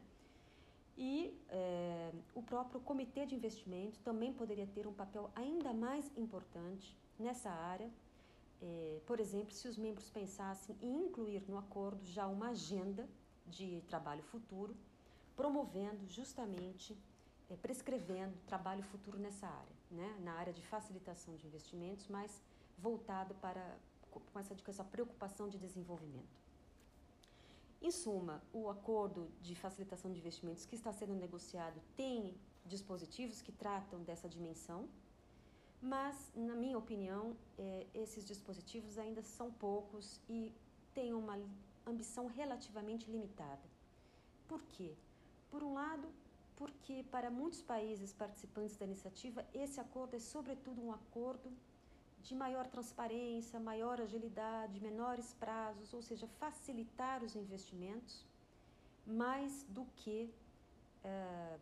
E 0.97 1.37
é, 1.49 2.11
o 2.33 2.41
próprio 2.41 2.79
comitê 2.81 3.25
de 3.25 3.35
investimento 3.35 3.99
também 3.99 4.33
poderia 4.33 4.67
ter 4.67 4.85
um 4.87 4.93
papel 4.93 5.31
ainda 5.35 5.73
mais 5.73 6.09
importante 6.15 6.95
nessa 7.17 7.49
área. 7.49 7.89
É, 8.61 9.01
por 9.05 9.19
exemplo, 9.19 9.53
se 9.53 9.67
os 9.67 9.77
membros 9.77 10.09
pensassem 10.09 10.75
em 10.81 11.05
incluir 11.05 11.43
no 11.49 11.57
acordo 11.57 12.05
já 12.05 12.27
uma 12.27 12.49
agenda 12.49 13.07
de 13.45 13.81
trabalho 13.87 14.23
futuro, 14.23 14.75
promovendo 15.35 16.07
justamente, 16.07 16.97
é, 17.49 17.55
prescrevendo 17.57 18.37
trabalho 18.47 18.83
futuro 18.83 19.17
nessa 19.19 19.47
área, 19.47 19.75
né? 19.91 20.17
na 20.21 20.33
área 20.33 20.53
de 20.53 20.65
facilitação 20.65 21.35
de 21.35 21.45
investimentos, 21.45 22.07
mas 22.07 22.41
voltado 22.77 23.35
para 23.35 23.77
com 24.19 24.39
essa, 24.39 24.55
com 24.55 24.71
essa 24.71 24.83
preocupação 24.83 25.49
de 25.49 25.57
desenvolvimento. 25.57 26.45
Em 27.81 27.91
suma, 27.91 28.41
o 28.51 28.69
acordo 28.69 29.29
de 29.41 29.55
facilitação 29.55 30.11
de 30.11 30.19
investimentos 30.19 30.65
que 30.65 30.75
está 30.75 30.91
sendo 30.91 31.13
negociado 31.13 31.79
tem 31.95 32.35
dispositivos 32.65 33.41
que 33.41 33.51
tratam 33.51 34.01
dessa 34.03 34.27
dimensão, 34.27 34.89
mas, 35.81 36.31
na 36.35 36.55
minha 36.55 36.77
opinião, 36.77 37.37
é, 37.57 37.85
esses 37.93 38.25
dispositivos 38.25 38.97
ainda 38.97 39.21
são 39.21 39.51
poucos 39.51 40.19
e 40.27 40.51
têm 40.95 41.13
uma 41.13 41.39
ambição 41.85 42.25
relativamente 42.25 43.09
limitada. 43.11 43.61
Por 44.47 44.61
quê? 44.63 44.95
Por 45.51 45.61
um 45.61 45.73
lado, 45.75 46.07
porque 46.55 47.03
para 47.11 47.29
muitos 47.29 47.61
países 47.61 48.13
participantes 48.13 48.75
da 48.77 48.85
iniciativa, 48.85 49.45
esse 49.53 49.79
acordo 49.79 50.15
é, 50.15 50.19
sobretudo, 50.19 50.81
um 50.81 50.91
acordo 50.91 51.51
de 52.27 52.33
maior 52.33 52.65
transparência, 52.67 53.59
maior 53.59 54.01
agilidade, 54.01 54.81
menores 54.89 55.33
prazos, 55.43 55.93
ou 55.93 56.01
seja, 56.01 56.27
facilitar 56.43 57.23
os 57.23 57.35
investimentos, 57.35 58.25
mais 59.05 59.63
do 59.69 59.85
que. 59.97 60.33
É, 61.03 61.57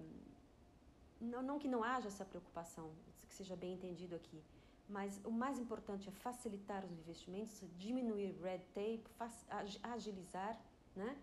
não, 1.20 1.42
não 1.42 1.60
que 1.60 1.68
não 1.68 1.84
haja 1.84 2.08
essa 2.08 2.26
preocupação, 2.26 2.90
que 3.28 3.36
seja 3.36 3.56
bem 3.56 3.74
entendido 3.74 4.16
aqui, 4.16 4.42
mas 4.88 5.20
o 5.26 5.32
mais 5.32 5.60
importante 5.60 6.08
é 6.08 6.12
facilitar 6.12 6.84
os 6.86 6.92
investimentos, 6.92 7.62
diminuir 7.78 8.32
red 8.42 8.64
tape, 8.74 9.04
agilizar, 9.84 10.58
né? 10.96 11.18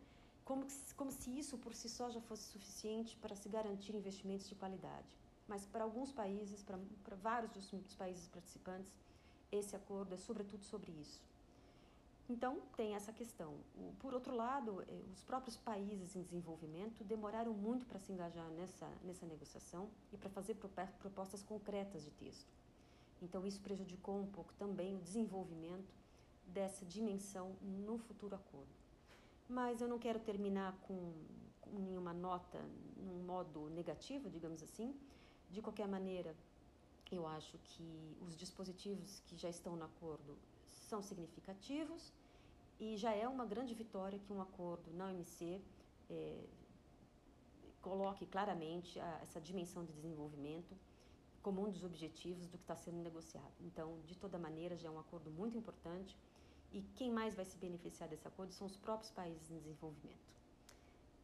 como, 0.44 0.66
como 0.96 1.10
se 1.12 1.38
isso 1.38 1.56
por 1.58 1.74
si 1.74 1.88
só 1.88 2.10
já 2.10 2.20
fosse 2.22 2.44
suficiente 2.50 3.16
para 3.18 3.36
se 3.36 3.48
garantir 3.48 3.94
investimentos 3.94 4.48
de 4.48 4.54
qualidade. 4.54 5.10
Mas 5.46 5.64
para 5.66 5.84
alguns 5.84 6.12
países, 6.12 6.62
para, 6.62 6.78
para 7.04 7.16
vários 7.16 7.52
dos 7.52 7.94
países 7.94 8.26
participantes, 8.28 8.92
esse 9.52 9.74
acordo 9.74 10.14
é 10.14 10.18
sobretudo 10.18 10.64
sobre 10.64 10.92
isso. 10.92 11.20
Então, 12.28 12.60
tem 12.76 12.94
essa 12.94 13.12
questão. 13.12 13.54
Por 13.98 14.14
outro 14.14 14.34
lado, 14.36 14.82
eh, 14.82 15.00
os 15.12 15.20
próprios 15.24 15.56
países 15.56 16.14
em 16.14 16.22
desenvolvimento 16.22 17.02
demoraram 17.02 17.52
muito 17.52 17.84
para 17.86 17.98
se 17.98 18.12
engajar 18.12 18.48
nessa, 18.50 18.88
nessa 19.02 19.26
negociação 19.26 19.88
e 20.12 20.16
para 20.16 20.30
fazer 20.30 20.54
propostas 21.00 21.42
concretas 21.42 22.04
de 22.04 22.10
texto. 22.12 22.46
Então, 23.20 23.44
isso 23.44 23.60
prejudicou 23.60 24.16
um 24.16 24.26
pouco 24.26 24.54
também 24.54 24.94
o 24.94 25.00
desenvolvimento 25.00 25.92
dessa 26.46 26.84
dimensão 26.84 27.56
no 27.60 27.98
futuro 27.98 28.36
acordo. 28.36 28.70
Mas 29.48 29.80
eu 29.80 29.88
não 29.88 29.98
quero 29.98 30.20
terminar 30.20 30.72
com, 30.82 31.12
com 31.60 31.80
nenhuma 31.80 32.14
nota 32.14 32.60
num 32.96 33.24
modo 33.24 33.68
negativo, 33.70 34.30
digamos 34.30 34.62
assim. 34.62 34.94
De 35.50 35.60
qualquer 35.60 35.88
maneira, 35.88 36.32
eu 37.10 37.26
acho 37.26 37.58
que 37.58 38.16
os 38.20 38.36
dispositivos 38.36 39.20
que 39.26 39.36
já 39.36 39.48
estão 39.48 39.76
no 39.76 39.84
acordo 39.84 40.38
são 40.88 41.02
significativos 41.02 42.12
e 42.78 42.96
já 42.96 43.12
é 43.12 43.26
uma 43.28 43.44
grande 43.44 43.74
vitória 43.74 44.18
que 44.18 44.32
um 44.32 44.40
acordo 44.40 44.92
na 44.92 45.06
OMC 45.06 45.60
é, 46.08 46.44
coloque 47.80 48.26
claramente 48.26 48.98
a, 49.00 49.20
essa 49.22 49.40
dimensão 49.40 49.84
de 49.84 49.92
desenvolvimento 49.92 50.76
como 51.42 51.66
um 51.66 51.70
dos 51.70 51.84
objetivos 51.84 52.46
do 52.48 52.58
que 52.58 52.64
está 52.64 52.76
sendo 52.76 52.98
negociado. 52.98 53.52
Então, 53.60 54.00
de 54.06 54.16
toda 54.16 54.38
maneira, 54.38 54.76
já 54.76 54.88
é 54.88 54.90
um 54.90 54.98
acordo 54.98 55.30
muito 55.30 55.56
importante 55.56 56.16
e 56.72 56.82
quem 56.94 57.10
mais 57.10 57.34
vai 57.34 57.44
se 57.44 57.56
beneficiar 57.58 58.08
desse 58.08 58.26
acordo 58.28 58.52
são 58.52 58.66
os 58.66 58.76
próprios 58.76 59.10
países 59.10 59.50
em 59.50 59.58
desenvolvimento. 59.58 60.30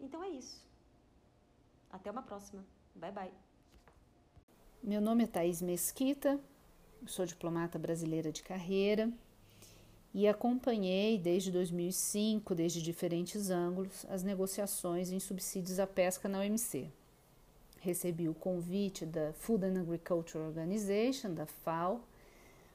Então 0.00 0.22
é 0.22 0.28
isso. 0.28 0.64
Até 1.90 2.10
uma 2.10 2.22
próxima. 2.22 2.64
Bye 2.94 3.12
bye. 3.12 3.45
Meu 4.86 5.00
nome 5.00 5.24
é 5.24 5.26
Thaís 5.26 5.60
Mesquita, 5.60 6.38
sou 7.08 7.26
diplomata 7.26 7.76
brasileira 7.76 8.30
de 8.30 8.40
carreira 8.40 9.10
e 10.14 10.28
acompanhei 10.28 11.18
desde 11.18 11.50
2005, 11.50 12.54
desde 12.54 12.80
diferentes 12.80 13.50
ângulos, 13.50 14.06
as 14.08 14.22
negociações 14.22 15.10
em 15.10 15.18
subsídios 15.18 15.80
à 15.80 15.88
pesca 15.88 16.28
na 16.28 16.38
OMC. 16.38 16.88
Recebi 17.80 18.28
o 18.28 18.34
convite 18.34 19.04
da 19.04 19.32
Food 19.32 19.64
and 19.64 19.80
Agriculture 19.80 20.44
Organization, 20.44 21.34
da 21.34 21.46
FAO, 21.46 22.00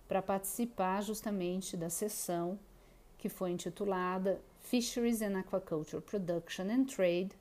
para 0.06 0.22
participar 0.22 1.02
justamente 1.04 1.78
da 1.78 1.90
sessão 1.90 2.60
que 3.18 3.30
foi 3.30 3.52
intitulada 3.52 4.42
Fisheries 4.60 5.22
and 5.22 5.40
Aquaculture 5.40 6.02
Production 6.02 6.64
and 6.64 6.84
Trade: 6.88 7.32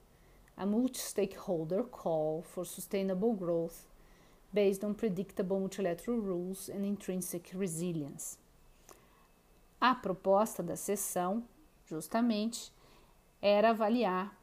A 0.56 0.64
Multi-Stakeholder 0.64 1.82
Call 1.86 2.42
for 2.42 2.64
Sustainable 2.64 3.34
Growth 3.34 3.89
based 4.52 4.84
on 4.84 4.94
predictable 4.94 5.58
multilateral 5.58 6.18
rules 6.18 6.68
and 6.68 6.84
intrinsic 6.84 7.56
resilience. 7.56 8.38
A 9.80 9.94
proposta 9.94 10.62
da 10.62 10.76
sessão, 10.76 11.42
justamente, 11.86 12.72
era 13.40 13.70
avaliar 13.70 14.36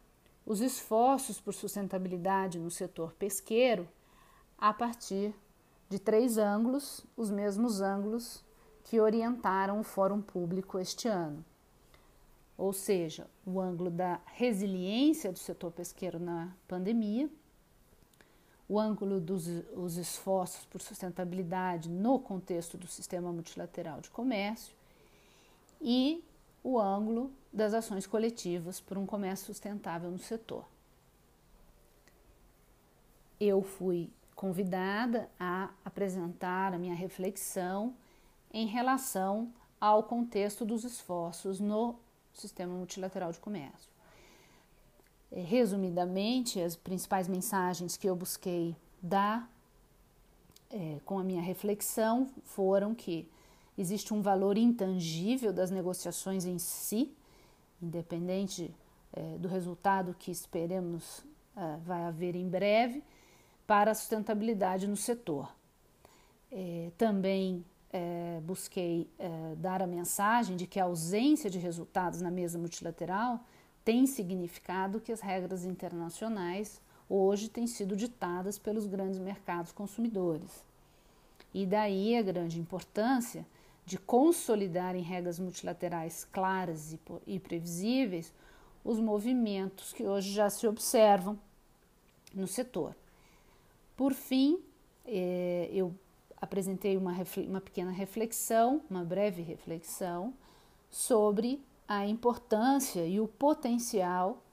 os 0.45 0.61
esforços 0.61 1.39
por 1.39 1.53
sustentabilidade 1.53 2.57
no 2.57 2.71
setor 2.71 3.13
pesqueiro 3.13 3.87
a 4.57 4.73
partir 4.73 5.33
de 5.89 5.99
três 5.99 6.37
ângulos, 6.37 7.05
os 7.15 7.29
mesmos 7.29 7.81
ângulos 7.81 8.43
que 8.83 8.99
orientaram 8.99 9.79
o 9.79 9.83
Fórum 9.83 10.21
Público 10.21 10.79
este 10.79 11.07
ano. 11.07 11.43
Ou 12.57 12.73
seja, 12.73 13.29
o 13.45 13.59
ângulo 13.59 13.91
da 13.91 14.19
resiliência 14.25 15.31
do 15.31 15.37
setor 15.37 15.71
pesqueiro 15.71 16.17
na 16.17 16.51
pandemia, 16.67 17.29
o 18.69 18.79
ângulo 18.79 19.19
dos 19.19 19.47
os 19.75 19.95
esforços 19.95 20.65
por 20.65 20.81
sustentabilidade 20.81 21.89
no 21.89 22.19
contexto 22.19 22.77
do 22.77 22.87
sistema 22.87 23.31
multilateral 23.31 24.01
de 24.01 24.09
comércio 24.09 24.75
e 25.81 26.23
o 26.63 26.79
ângulo 26.79 27.31
das 27.51 27.73
ações 27.73 28.05
coletivas 28.05 28.81
por 28.81 28.97
um 28.97 29.05
comércio 29.05 29.45
sustentável 29.45 30.11
no 30.11 30.19
setor. 30.19 30.65
Eu 33.39 33.61
fui 33.61 34.09
convidada 34.35 35.29
a 35.39 35.69
apresentar 35.85 36.73
a 36.73 36.77
minha 36.77 36.95
reflexão 36.95 37.95
em 38.51 38.67
relação 38.67 39.53
ao 39.79 40.03
contexto 40.03 40.65
dos 40.65 40.83
esforços 40.83 41.59
no 41.59 41.95
sistema 42.33 42.73
multilateral 42.73 43.31
de 43.31 43.39
comércio. 43.39 43.96
É, 45.31 45.41
resumidamente, 45.41 46.61
as 46.61 46.75
principais 46.75 47.27
mensagens 47.27 47.97
que 47.97 48.07
eu 48.07 48.15
busquei 48.15 48.75
dar 49.01 49.49
é, 50.69 50.99
com 51.05 51.19
a 51.19 51.23
minha 51.23 51.41
reflexão 51.41 52.29
foram 52.43 52.93
que 52.95 53.29
existe 53.77 54.13
um 54.13 54.21
valor 54.21 54.57
intangível 54.57 55.53
das 55.53 55.69
negociações 55.69 56.45
em 56.45 56.57
si, 56.57 57.13
independente 57.81 58.73
é, 59.13 59.37
do 59.37 59.47
resultado 59.47 60.15
que 60.17 60.31
esperemos 60.31 61.23
é, 61.55 61.77
vai 61.85 62.03
haver 62.03 62.35
em 62.35 62.47
breve, 62.47 63.03
para 63.65 63.91
a 63.91 63.95
sustentabilidade 63.95 64.87
no 64.87 64.95
setor. 64.95 65.53
É, 66.51 66.91
também 66.97 67.65
é, 67.91 68.39
busquei 68.43 69.09
dar 69.57 69.81
a 69.81 69.87
mensagem 69.87 70.55
de 70.55 70.65
que 70.65 70.79
a 70.79 70.85
ausência 70.85 71.49
de 71.49 71.57
resultados 71.57 72.21
na 72.21 72.31
mesa 72.31 72.57
multilateral 72.57 73.43
tem 73.87 74.05
significado 74.05 74.99
que 74.99 75.13
as 75.13 75.21
regras 75.21 75.63
internacionais 75.63 76.81
hoje 77.09 77.47
têm 77.47 77.65
sido 77.65 77.95
ditadas 77.95 78.59
pelos 78.59 78.85
grandes 78.85 79.17
mercados 79.17 79.71
consumidores. 79.71 80.61
E 81.53 81.65
daí 81.65 82.17
a 82.17 82.21
grande 82.21 82.59
importância 82.59 83.47
de 83.85 83.97
consolidar 83.97 84.93
em 84.93 85.01
regras 85.01 85.39
multilaterais 85.39 86.27
claras 86.33 86.97
e, 87.25 87.39
previsíveis 87.39 88.33
os 88.83 88.99
movimentos 88.99 89.93
que 89.93 90.03
hoje 90.03 90.33
já 90.33 90.49
se 90.49 90.67
observam 90.67 91.39
no 92.35 92.45
setor. 92.45 92.93
Por 93.95 94.13
fim, 94.13 94.59
é, 95.05 95.69
eu 95.71 95.95
apresentei 96.41 96.97
uma, 96.97 97.15
uma 97.37 97.61
pequena 97.61 97.91
reflexão, 97.91 98.81
uma 98.89 99.05
breve 99.05 99.41
reflexão, 99.41 100.33
sobre 100.91 101.61
a 101.87 102.05
importância 102.05 103.05
e 103.05 103.19
o 103.19 103.27
potencial 103.27 104.43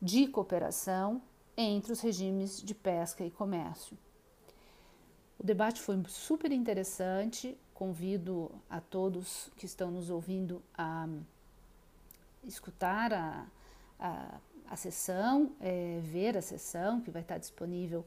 de 0.00 0.26
cooperação 0.26 1.22
entre 1.56 1.92
os 1.92 2.00
regimes 2.00 2.62
de 2.62 2.74
pesca 2.74 3.24
e 3.24 3.30
comércio. 3.30 3.96
O 5.38 5.44
debate 5.44 5.80
foi 5.80 6.02
super 6.08 6.50
interessante. 6.52 7.56
Convido 7.72 8.50
a 8.68 8.80
todos 8.80 9.50
que 9.56 9.64
estão 9.64 9.90
nos 9.90 10.10
ouvindo 10.10 10.62
a 10.76 11.08
escutar 12.44 13.12
a, 13.12 13.46
a, 13.98 14.38
a 14.68 14.76
sessão, 14.76 15.52
é, 15.60 15.98
ver 16.02 16.36
a 16.36 16.42
sessão 16.42 17.00
que 17.00 17.10
vai 17.10 17.22
estar 17.22 17.38
disponível 17.38 18.04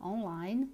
online. 0.00 0.70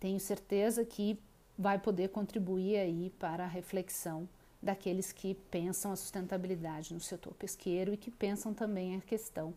Tenho 0.00 0.18
certeza 0.18 0.84
que 0.84 1.20
vai 1.56 1.78
poder 1.78 2.08
contribuir 2.08 2.76
aí 2.76 3.10
para 3.18 3.44
a 3.44 3.48
reflexão 3.48 4.28
daqueles 4.66 5.12
que 5.12 5.34
pensam 5.34 5.92
a 5.92 5.96
sustentabilidade 5.96 6.92
no 6.92 7.00
setor 7.00 7.32
pesqueiro 7.34 7.94
e 7.94 7.96
que 7.96 8.10
pensam 8.10 8.52
também 8.52 8.96
a 8.96 9.00
questão 9.00 9.54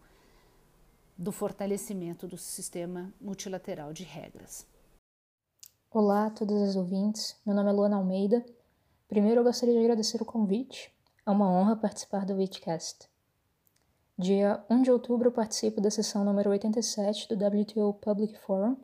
do 1.18 1.32
fortalecimento 1.32 2.28
do 2.28 2.38
sistema 2.38 3.12
multilateral 3.20 3.92
de 3.92 4.04
regras. 4.04 4.66
Olá 5.92 6.28
a 6.28 6.30
todas 6.30 6.62
as 6.62 6.76
ouvintes, 6.76 7.36
meu 7.44 7.56
nome 7.56 7.72
é 7.72 7.74
Luana 7.74 7.98
Almeida. 7.98 8.46
Primeiro 9.08 9.40
eu 9.40 9.44
gostaria 9.44 9.74
de 9.74 9.80
agradecer 9.80 10.22
o 10.22 10.26
convite, 10.26 10.94
é 11.26 11.32
uma 11.32 11.50
honra 11.50 11.76
participar 11.76 12.24
do 12.24 12.36
Witcast. 12.36 13.10
Dia 14.16 14.64
1 14.70 14.84
de 14.84 14.92
outubro 14.92 15.30
eu 15.30 15.32
participo 15.32 15.82
da 15.82 15.90
sessão 15.90 16.24
número 16.24 16.52
87 16.52 17.28
do 17.28 17.36
WTO 17.36 17.96
Public 17.96 18.38
Forum, 18.42 18.78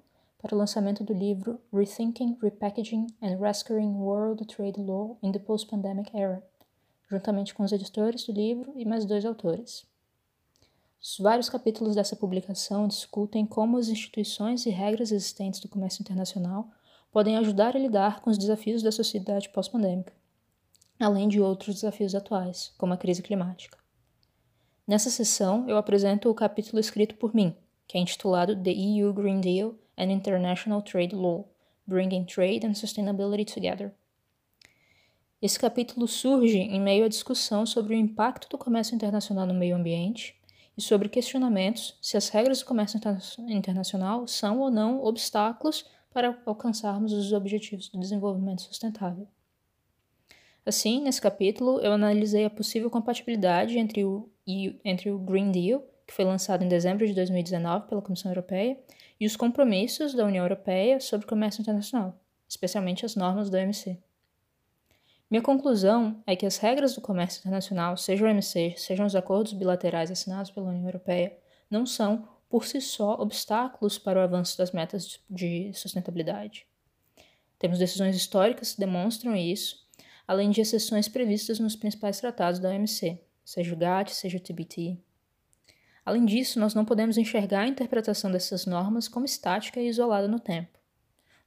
para 0.46 0.54
o 0.54 0.60
lançamento 0.60 1.04
do 1.04 1.12
livro 1.12 1.60
Rethinking, 1.74 2.38
Repackaging 2.40 3.08
and 3.20 3.40
Rescuing 3.40 3.96
World 3.96 4.46
Trade 4.46 4.80
Law 4.80 5.18
in 5.24 5.32
the 5.32 5.40
Post-Pandemic 5.40 6.16
Era, 6.16 6.48
juntamente 7.10 7.52
com 7.56 7.64
os 7.64 7.72
editores 7.72 8.28
do 8.28 8.32
livro 8.32 8.72
e 8.76 8.86
mais 8.86 9.06
dois 9.06 9.26
autores. 9.26 9.88
Os 11.02 11.18
vários 11.18 11.50
capítulos 11.50 11.96
dessa 11.96 12.16
publicação 12.16 12.88
discutem 12.88 13.44
como 13.44 13.78
as 13.78 13.88
instituições 13.88 14.68
e 14.68 14.70
regras 14.70 15.12
existentes 15.12 15.60
do 15.60 15.68
comércio 15.68 16.04
internacional 16.04 16.70
podem 17.12 17.38
ajudar 17.38 17.76
a 17.76 17.80
lidar 17.80 18.22
com 18.22 18.30
os 18.30 18.38
desafios 18.38 18.84
da 18.84 18.92
sociedade 18.92 19.50
pós-pandêmica, 19.50 20.14
além 21.00 21.28
de 21.28 21.42
outros 21.42 21.74
desafios 21.74 22.14
atuais, 22.14 22.72
como 22.78 22.94
a 22.94 22.98
crise 22.98 23.24
climática. 23.24 23.80
Nessa 24.88 25.10
sessão, 25.10 25.68
eu 25.68 25.76
apresento 25.76 26.30
o 26.30 26.36
capítulo 26.36 26.80
escrito 26.80 27.16
por 27.16 27.34
mim, 27.34 27.56
que 27.88 27.98
é 27.98 28.02
intitulado 28.02 28.56
The 28.56 28.70
EU 28.70 29.12
Green 29.12 29.42
Deal 29.42 29.74
and 29.98 30.12
International 30.12 30.82
Trade 30.82 31.16
Law, 31.16 31.46
Bringing 31.88 32.26
Trade 32.26 32.66
and 32.66 32.74
Sustainability 32.74 33.46
Together. 33.46 33.94
Esse 35.42 35.60
capítulo 35.60 36.08
surge 36.08 36.58
em 36.58 36.82
meio 36.82 37.06
à 37.06 37.08
discussão 37.08 37.66
sobre 37.66 37.94
o 37.94 37.98
impacto 37.98 38.50
do 38.50 38.58
comércio 38.58 38.96
internacional 38.96 39.46
no 39.46 39.54
meio 39.54 39.76
ambiente 39.76 40.36
e 40.78 40.82
sobre 40.82 41.10
questionamentos 41.10 41.98
se 42.02 42.18
as 42.18 42.30
regras 42.30 42.60
do 42.60 42.66
comércio 42.66 43.00
internacional 43.48 44.28
são 44.28 44.60
ou 44.60 44.72
não 44.72 45.04
obstáculos 45.04 45.86
para 46.12 46.42
alcançarmos 46.46 47.14
os 47.14 47.32
objetivos 47.34 47.90
do 47.90 48.00
desenvolvimento 48.00 48.62
sustentável. 48.62 49.28
Assim, 50.66 51.02
nesse 51.02 51.22
capítulo, 51.22 51.80
eu 51.80 51.92
analisei 51.92 52.44
a 52.46 52.50
possível 52.50 52.90
compatibilidade 52.90 53.78
entre 53.78 54.04
o, 54.04 54.28
entre 54.84 55.12
o 55.12 55.20
Green 55.20 55.52
Deal, 55.52 55.84
que 56.08 56.14
foi 56.14 56.26
lançado 56.26 56.64
em 56.64 56.68
dezembro 56.68 57.06
de 57.06 57.14
2019 57.14 57.88
pela 57.88 58.02
Comissão 58.02 58.32
Europeia, 58.32 58.80
e 59.20 59.26
os 59.26 59.36
compromissos 59.36 60.14
da 60.14 60.26
União 60.26 60.44
Europeia 60.44 61.00
sobre 61.00 61.28
comércio 61.28 61.62
internacional, 61.62 62.20
especialmente 62.48 63.06
as 63.06 63.16
normas 63.16 63.50
do 63.50 63.58
OMC. 63.58 63.98
Minha 65.30 65.42
conclusão 65.42 66.22
é 66.28 66.36
que 66.36 66.46
as 66.46 66.58
regras 66.58 66.94
do 66.94 67.02
comércio 67.02 67.40
internacional, 67.40 67.98
seja 67.98 68.24
o 68.24 68.28
OMC, 68.28 68.76
sejam 68.78 69.06
os 69.06 69.16
acordos 69.16 69.54
bilaterais 69.54 70.12
assinados 70.12 70.52
pela 70.52 70.70
União 70.70 70.86
Europeia, 70.86 71.36
não 71.70 71.86
são, 71.86 72.28
por 72.48 72.66
si 72.66 72.80
só, 72.80 73.14
obstáculos 73.14 73.98
para 73.98 74.20
o 74.20 74.24
avanço 74.24 74.58
das 74.58 74.72
metas 74.72 75.20
de 75.30 75.74
sustentabilidade. 75.74 76.68
Temos 77.58 77.80
decisões 77.80 78.16
históricas 78.16 78.74
que 78.74 78.80
demonstram 78.80 79.36
isso, 79.36 79.88
além 80.28 80.52
de 80.52 80.62
exceções 80.62 81.08
previstas 81.08 81.60
nos 81.60 81.76
principais 81.76 82.20
tratados 82.20 82.60
da 82.60 82.70
OMC, 82.70 83.20
seja 83.44 83.74
o 83.74 83.78
GATT, 83.78 84.14
seja 84.14 84.38
o 84.38 84.42
TBT, 84.42 84.98
Além 86.06 86.24
disso, 86.24 86.60
nós 86.60 86.76
não 86.76 86.86
podemos 86.86 87.18
enxergar 87.18 87.62
a 87.62 87.68
interpretação 87.68 88.32
dessas 88.32 88.68
normas 88.68 89.08
como 89.08 89.26
estática 89.26 89.82
e 89.82 89.88
isolada 89.88 90.28
no 90.28 90.40
tempo. 90.40 90.78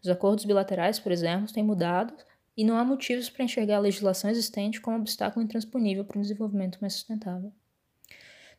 Os 0.03 0.09
acordos 0.09 0.45
bilaterais, 0.45 0.99
por 0.99 1.13
exemplo, 1.13 1.53
têm 1.53 1.63
mudado 1.63 2.13
e 2.57 2.65
não 2.65 2.77
há 2.77 2.85
motivos 2.85 3.31
para 3.31 3.45
enxergar 3.45 3.77
a 3.77 3.81
legislação 3.81 4.29
existente 4.29 4.81
como 4.81 4.97
obstáculo 4.97 5.45
intransponível 5.45 6.05
para 6.05 6.19
um 6.19 6.23
desenvolvimento 6.23 6.79
mais 6.81 6.95
sustentável. 6.95 7.53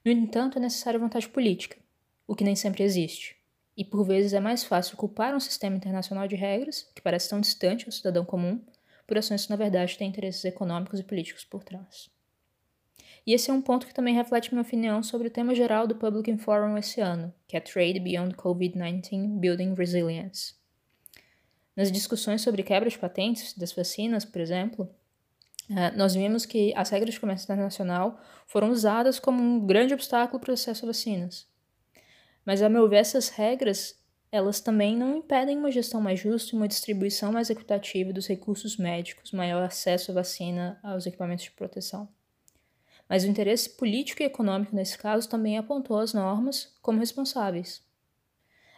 No 0.05 0.11
entanto, 0.11 0.57
é 0.57 0.61
necessária 0.61 0.97
vontade 0.97 1.27
política, 1.27 1.77
o 2.25 2.33
que 2.33 2.45
nem 2.45 2.55
sempre 2.55 2.83
existe. 2.83 3.35
E 3.75 3.83
por 3.83 4.05
vezes 4.05 4.31
é 4.31 4.39
mais 4.39 4.63
fácil 4.63 4.95
culpar 4.95 5.35
um 5.35 5.39
sistema 5.39 5.75
internacional 5.75 6.27
de 6.27 6.35
regras, 6.35 6.89
que 6.95 7.01
parece 7.01 7.29
tão 7.29 7.41
distante 7.41 7.85
ao 7.85 7.91
cidadão 7.91 8.23
comum, 8.23 8.63
por 9.05 9.17
ações 9.17 9.45
que 9.45 9.49
na 9.49 9.57
verdade 9.57 9.97
têm 9.97 10.07
interesses 10.07 10.45
econômicos 10.45 10.99
e 10.99 11.03
políticos 11.03 11.43
por 11.43 11.63
trás. 11.63 12.09
E 13.29 13.33
esse 13.33 13.51
é 13.51 13.53
um 13.53 13.61
ponto 13.61 13.85
que 13.85 13.93
também 13.93 14.15
reflete 14.15 14.51
minha 14.51 14.63
opinião 14.63 15.03
sobre 15.03 15.27
o 15.27 15.29
tema 15.29 15.53
geral 15.53 15.85
do 15.85 15.93
Public 15.93 16.35
Forum 16.39 16.75
esse 16.79 16.99
ano, 16.99 17.31
que 17.47 17.55
é 17.55 17.59
Trade 17.59 17.99
Beyond 17.99 18.33
COVID-19 18.33 19.37
Building 19.39 19.75
Resilience. 19.75 20.55
Nas 21.75 21.91
discussões 21.91 22.41
sobre 22.41 22.63
quebra 22.63 22.89
de 22.89 22.97
patentes 22.97 23.55
das 23.55 23.71
vacinas, 23.71 24.25
por 24.25 24.41
exemplo, 24.41 24.89
eh, 25.69 25.91
nós 25.91 26.15
vimos 26.15 26.43
que 26.43 26.73
as 26.75 26.89
regras 26.89 27.13
de 27.13 27.19
comércio 27.19 27.45
internacional 27.45 28.19
foram 28.47 28.71
usadas 28.71 29.19
como 29.19 29.43
um 29.43 29.63
grande 29.63 29.93
obstáculo 29.93 30.39
para 30.39 30.49
o 30.49 30.55
acesso 30.55 30.85
a 30.85 30.87
vacinas. 30.87 31.47
Mas, 32.43 32.63
a 32.63 32.67
meu 32.67 32.89
ver, 32.89 32.97
essas 32.97 33.29
regras 33.29 33.95
elas 34.31 34.59
também 34.59 34.97
não 34.97 35.17
impedem 35.17 35.55
uma 35.55 35.69
gestão 35.69 36.01
mais 36.01 36.19
justa 36.19 36.55
e 36.55 36.57
uma 36.57 36.67
distribuição 36.67 37.31
mais 37.31 37.51
equitativa 37.51 38.11
dos 38.11 38.25
recursos 38.25 38.75
médicos, 38.75 39.31
maior 39.31 39.61
acesso 39.61 40.09
à 40.09 40.15
vacina, 40.15 40.79
aos 40.81 41.05
equipamentos 41.05 41.45
de 41.45 41.51
proteção 41.51 42.09
mas 43.09 43.23
o 43.23 43.27
interesse 43.27 43.71
político 43.71 44.21
e 44.21 44.25
econômico 44.25 44.75
nesse 44.75 44.97
caso 44.97 45.27
também 45.27 45.57
apontou 45.57 45.97
as 45.97 46.13
normas 46.13 46.77
como 46.81 46.99
responsáveis. 46.99 47.81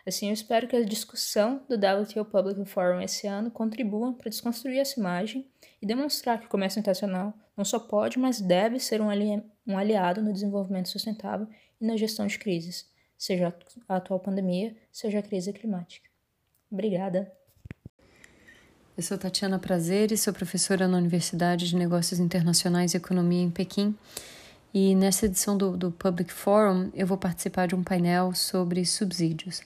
Assim, 0.05 0.27
eu 0.27 0.33
espero 0.33 0.67
que 0.67 0.75
a 0.75 0.83
discussão 0.83 1.63
do 1.69 1.75
WTO 1.75 2.25
Public 2.25 2.65
Forum 2.65 3.01
esse 3.01 3.27
ano 3.27 3.51
contribua 3.51 4.13
para 4.13 4.29
desconstruir 4.29 4.79
essa 4.79 4.99
imagem 4.99 5.45
e 5.81 5.85
demonstrar 5.85 6.39
que 6.39 6.47
o 6.47 6.49
comércio 6.49 6.79
internacional 6.79 7.33
não 7.55 7.65
só 7.65 7.77
pode, 7.77 8.17
mas 8.17 8.41
deve 8.41 8.79
ser 8.79 9.01
um, 9.01 9.09
ali 9.09 9.43
um 9.67 9.77
aliado 9.77 10.21
no 10.21 10.33
desenvolvimento 10.33 10.89
sustentável 10.89 11.47
e 11.79 11.85
na 11.85 11.97
gestão 11.97 12.25
de 12.25 12.39
crises, 12.39 12.89
seja 13.17 13.53
a 13.87 13.95
atual 13.97 14.19
pandemia, 14.19 14.75
seja 14.91 15.19
a 15.19 15.23
crise 15.23 15.53
climática. 15.53 16.09
Obrigada! 16.71 17.40
Eu 18.97 19.03
sou 19.03 19.17
Tatiana 19.17 19.57
Prazer 19.57 20.11
e 20.11 20.17
sou 20.17 20.33
professora 20.33 20.85
na 20.85 20.97
Universidade 20.97 21.69
de 21.69 21.77
Negócios 21.77 22.19
Internacionais 22.19 22.93
e 22.93 22.97
Economia 22.97 23.41
em 23.41 23.49
Pequim. 23.49 23.95
E 24.73 24.93
nessa 24.95 25.27
edição 25.27 25.57
do, 25.57 25.77
do 25.77 25.91
Public 25.91 26.31
Forum 26.31 26.89
eu 26.93 27.07
vou 27.07 27.17
participar 27.17 27.67
de 27.67 27.73
um 27.73 27.83
painel 27.83 28.35
sobre 28.35 28.85
subsídios. 28.85 29.61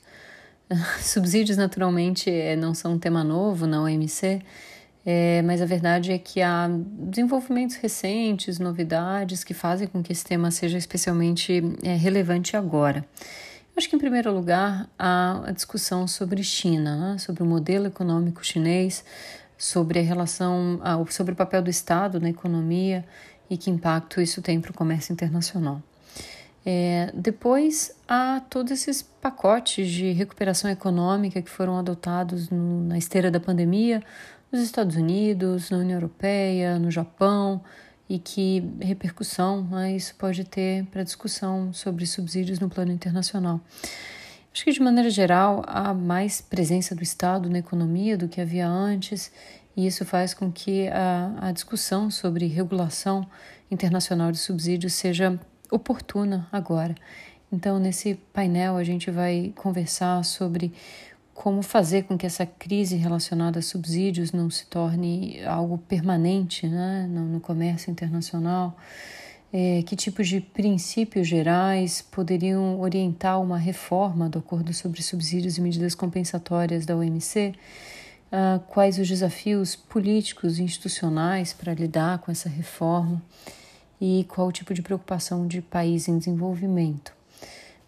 Subsídios, 1.01 1.57
naturalmente, 1.57 2.29
é, 2.29 2.55
não 2.55 2.75
são 2.75 2.93
um 2.93 2.99
tema 2.99 3.23
novo 3.23 3.65
na 3.65 3.81
OMC, 3.81 4.41
é, 5.03 5.41
mas 5.41 5.59
a 5.59 5.65
verdade 5.65 6.11
é 6.11 6.19
que 6.19 6.41
há 6.41 6.69
desenvolvimentos 6.69 7.77
recentes, 7.77 8.59
novidades 8.59 9.43
que 9.43 9.55
fazem 9.55 9.87
com 9.87 10.03
que 10.03 10.11
esse 10.11 10.23
tema 10.23 10.51
seja 10.51 10.77
especialmente 10.77 11.63
é, 11.83 11.95
relevante 11.95 12.55
agora. 12.55 13.03
Acho 13.77 13.89
que, 13.89 13.95
em 13.95 13.99
primeiro 13.99 14.33
lugar, 14.33 14.89
há 14.97 15.43
a 15.47 15.51
discussão 15.51 16.07
sobre 16.07 16.41
China, 16.43 16.95
né? 16.95 17.17
sobre 17.17 17.43
o 17.43 17.45
modelo 17.45 17.87
econômico 17.87 18.45
chinês, 18.45 19.03
sobre 19.57 19.99
a 19.99 20.01
relação, 20.01 20.79
sobre 21.09 21.33
o 21.33 21.35
papel 21.35 21.61
do 21.61 21.69
Estado 21.69 22.19
na 22.19 22.29
economia 22.29 23.05
e 23.49 23.57
que 23.57 23.69
impacto 23.69 24.21
isso 24.21 24.41
tem 24.41 24.61
para 24.61 24.71
o 24.71 24.73
comércio 24.73 25.11
internacional. 25.11 25.81
É, 26.65 27.11
depois 27.13 27.91
há 28.07 28.41
todos 28.49 28.71
esses 28.71 29.01
pacotes 29.01 29.87
de 29.87 30.11
recuperação 30.13 30.71
econômica 30.71 31.41
que 31.41 31.49
foram 31.49 31.77
adotados 31.77 32.49
no, 32.49 32.81
na 32.85 32.97
esteira 32.97 33.29
da 33.29 33.39
pandemia 33.39 34.01
nos 34.51 34.61
Estados 34.61 34.95
Unidos, 34.95 35.69
na 35.69 35.77
União 35.77 35.97
Europeia, 35.97 36.79
no 36.79 36.89
Japão 36.89 37.61
e 38.09 38.19
que 38.19 38.63
repercussão 38.79 39.63
né, 39.63 39.95
isso 39.95 40.15
pode 40.15 40.43
ter 40.43 40.85
para 40.85 41.03
discussão 41.03 41.73
sobre 41.73 42.05
subsídios 42.05 42.59
no 42.59 42.69
plano 42.69 42.91
internacional. 42.91 43.59
Acho 44.53 44.63
que 44.63 44.71
de 44.71 44.81
maneira 44.81 45.09
geral 45.09 45.63
há 45.67 45.93
mais 45.93 46.39
presença 46.39 46.95
do 46.95 47.03
Estado 47.03 47.49
na 47.49 47.59
economia 47.59 48.17
do 48.17 48.27
que 48.27 48.39
havia 48.39 48.67
antes 48.67 49.31
e 49.75 49.85
isso 49.85 50.05
faz 50.05 50.33
com 50.33 50.51
que 50.51 50.87
a, 50.87 51.35
a 51.47 51.51
discussão 51.51 52.09
sobre 52.09 52.47
regulação 52.47 53.27
internacional 53.69 54.31
de 54.31 54.37
subsídios 54.37 54.93
seja 54.93 55.37
oportuna 55.69 56.47
agora. 56.51 56.95
Então, 57.51 57.79
nesse 57.79 58.15
painel, 58.33 58.77
a 58.77 58.83
gente 58.83 59.11
vai 59.11 59.53
conversar 59.55 60.23
sobre 60.23 60.73
como 61.35 61.61
fazer 61.61 62.05
com 62.05 62.17
que 62.17 62.25
essa 62.25 62.47
crise 62.47 62.95
relacionada 62.95 63.59
a 63.59 63.61
subsídios 63.61 64.31
não 64.31 64.49
se 64.49 64.65
torne 64.65 65.39
algo 65.45 65.77
permanente 65.77 66.67
né, 66.67 67.05
no, 67.07 67.39
comércio 67.39 67.91
internacional. 67.91 68.75
É, 69.53 69.83
que 69.83 69.95
tipos 69.95 70.27
de 70.27 70.41
princípios 70.41 71.27
gerais 71.27 72.01
poderiam 72.01 72.79
orientar 72.79 73.39
uma 73.39 73.57
reforma 73.57 74.27
do 74.27 74.39
Acordo 74.39 74.73
sobre 74.73 75.03
Subsídios 75.03 75.57
e 75.57 75.61
Medidas 75.61 75.93
Compensatórias 75.93 76.85
da 76.85 76.95
OMC? 76.95 77.53
Uh, 78.31 78.59
quais 78.67 78.97
os 78.97 79.07
desafios 79.07 79.75
políticos 79.75 80.57
e 80.57 80.63
institucionais 80.63 81.53
para 81.53 81.73
lidar 81.73 82.17
com 82.17 82.31
essa 82.31 82.49
reforma? 82.49 83.21
e 83.99 84.25
qual 84.27 84.47
o 84.47 84.51
tipo 84.51 84.73
de 84.73 84.81
preocupação 84.81 85.47
de 85.47 85.61
país 85.61 86.07
em 86.07 86.17
desenvolvimento. 86.17 87.13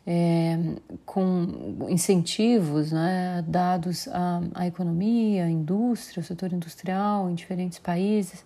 É, 0.10 0.58
com 1.06 1.86
incentivos 1.89 2.93
né, 2.93 3.43
dados 3.46 4.08
à, 4.08 4.41
à 4.56 4.65
economia, 4.65 5.43
à 5.43 5.50
indústria, 5.50 6.22
ao 6.22 6.26
setor 6.26 6.54
industrial 6.54 7.30
em 7.30 7.36
diferentes 7.36 7.78
países. 7.78 8.41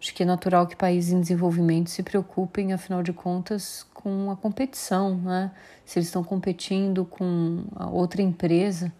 Acho 0.00 0.14
que 0.14 0.22
é 0.22 0.26
natural 0.26 0.66
que 0.66 0.76
países 0.76 1.12
em 1.12 1.20
desenvolvimento 1.20 1.90
se 1.90 2.02
preocupem, 2.02 2.72
afinal 2.72 3.02
de 3.02 3.12
contas, 3.12 3.84
com 3.92 4.30
a 4.30 4.36
competição, 4.36 5.16
né? 5.16 5.50
se 5.84 5.98
eles 5.98 6.06
estão 6.06 6.22
competindo 6.22 7.04
com 7.04 7.64
outra 7.90 8.22
empresa 8.22 8.92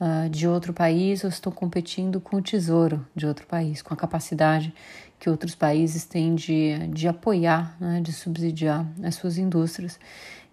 uh, 0.00 0.28
de 0.28 0.48
outro 0.48 0.72
país 0.72 1.22
ou 1.22 1.30
estão 1.30 1.52
competindo 1.52 2.20
com 2.20 2.38
o 2.38 2.42
tesouro 2.42 3.06
de 3.14 3.24
outro 3.24 3.46
país, 3.46 3.82
com 3.82 3.94
a 3.94 3.96
capacidade 3.96 4.74
que 5.18 5.30
outros 5.30 5.54
países 5.54 6.04
têm 6.04 6.34
de, 6.34 6.88
de 6.88 7.06
apoiar, 7.06 7.76
né, 7.80 8.00
de 8.00 8.12
subsidiar 8.12 8.84
as 9.04 9.14
suas 9.14 9.38
indústrias. 9.38 10.00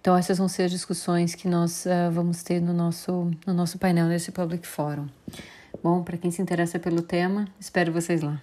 Então, 0.02 0.16
essas 0.16 0.38
vão 0.38 0.48
ser 0.48 0.64
as 0.64 0.72
discussões 0.72 1.36
que 1.36 1.48
nós 1.48 1.86
uh, 1.86 2.12
vamos 2.12 2.42
ter 2.44 2.62
no 2.62 2.74
nosso, 2.74 3.32
no 3.46 3.54
nosso 3.54 3.78
painel 3.78 4.08
nesse 4.08 4.32
Public 4.32 4.66
Forum. 4.66 5.08
Bom, 5.84 6.04
para 6.04 6.18
quem 6.18 6.32
se 6.32 6.42
interessa 6.42 6.80
pelo 6.80 7.02
tema, 7.02 7.48
espero 7.60 7.92
vocês 7.92 8.22
lá. 8.22 8.42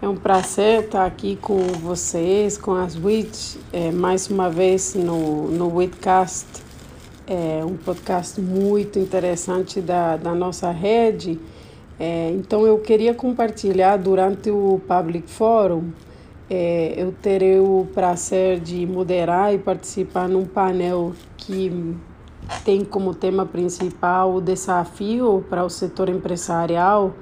É 0.00 0.08
um 0.08 0.16
prazer 0.16 0.84
estar 0.84 1.04
aqui 1.04 1.36
com 1.36 1.58
vocês, 1.58 2.56
com 2.56 2.72
as 2.72 2.96
WIT, 2.96 3.58
é, 3.72 3.90
mais 3.90 4.28
uma 4.28 4.48
vez 4.48 4.94
no, 4.94 5.50
no 5.50 5.74
WITcast, 5.74 6.46
é 7.26 7.64
um 7.64 7.76
podcast 7.76 8.40
muito 8.40 8.98
interessante 8.98 9.80
da, 9.80 10.16
da 10.16 10.34
nossa 10.34 10.70
rede 10.70 11.38
é, 12.00 12.30
então 12.30 12.66
eu 12.66 12.78
queria 12.78 13.12
compartilhar 13.12 13.98
durante 13.98 14.50
o 14.50 14.80
Public 14.88 15.30
Forum. 15.30 15.90
É, 16.52 16.94
eu 16.96 17.12
terei 17.12 17.60
o 17.60 17.86
prazer 17.94 18.58
de 18.58 18.84
moderar 18.84 19.54
e 19.54 19.58
participar 19.58 20.28
num 20.28 20.44
painel 20.44 21.12
que 21.36 21.94
tem 22.64 22.84
como 22.84 23.14
tema 23.14 23.46
principal 23.46 24.34
o 24.34 24.40
desafio 24.40 25.44
para 25.48 25.64
o 25.64 25.70
setor 25.70 26.08
empresarial 26.08 27.14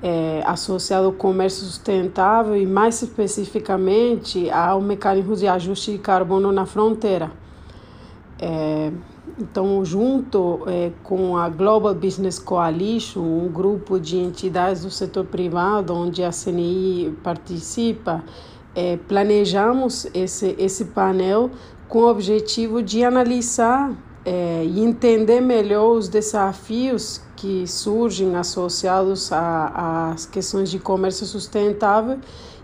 é, 0.00 0.42
associado 0.46 1.06
ao 1.06 1.12
comércio 1.12 1.64
sustentável 1.64 2.56
e 2.56 2.64
mais 2.64 3.02
especificamente 3.02 4.48
ao 4.50 4.80
mecanismo 4.80 5.34
de 5.34 5.48
ajuste 5.48 5.92
de 5.92 5.98
carbono 5.98 6.52
na 6.52 6.64
fronteira. 6.64 7.32
É, 8.40 8.92
então, 9.40 9.84
junto 9.84 10.62
é, 10.66 10.92
com 11.02 11.36
a 11.36 11.48
Global 11.48 11.94
Business 11.94 12.38
Coalition, 12.38 13.20
um 13.20 13.48
grupo 13.48 13.98
de 13.98 14.16
entidades 14.16 14.84
do 14.84 14.90
setor 14.90 15.24
privado, 15.24 15.92
onde 15.92 16.22
a 16.22 16.30
CNI 16.30 17.16
participa, 17.22 18.24
é, 18.78 18.96
planejamos 19.08 20.06
esse, 20.14 20.54
esse 20.56 20.84
painel 20.84 21.50
com 21.88 22.02
o 22.02 22.08
objetivo 22.08 22.80
de 22.80 23.02
analisar 23.02 23.92
é, 24.24 24.62
e 24.64 24.78
entender 24.78 25.40
melhor 25.40 25.96
os 25.96 26.08
desafios 26.08 27.20
que 27.34 27.66
surgem 27.66 28.36
associados 28.36 29.30
às 29.32 30.26
questões 30.26 30.70
de 30.70 30.78
comércio 30.78 31.26
sustentável 31.26 32.18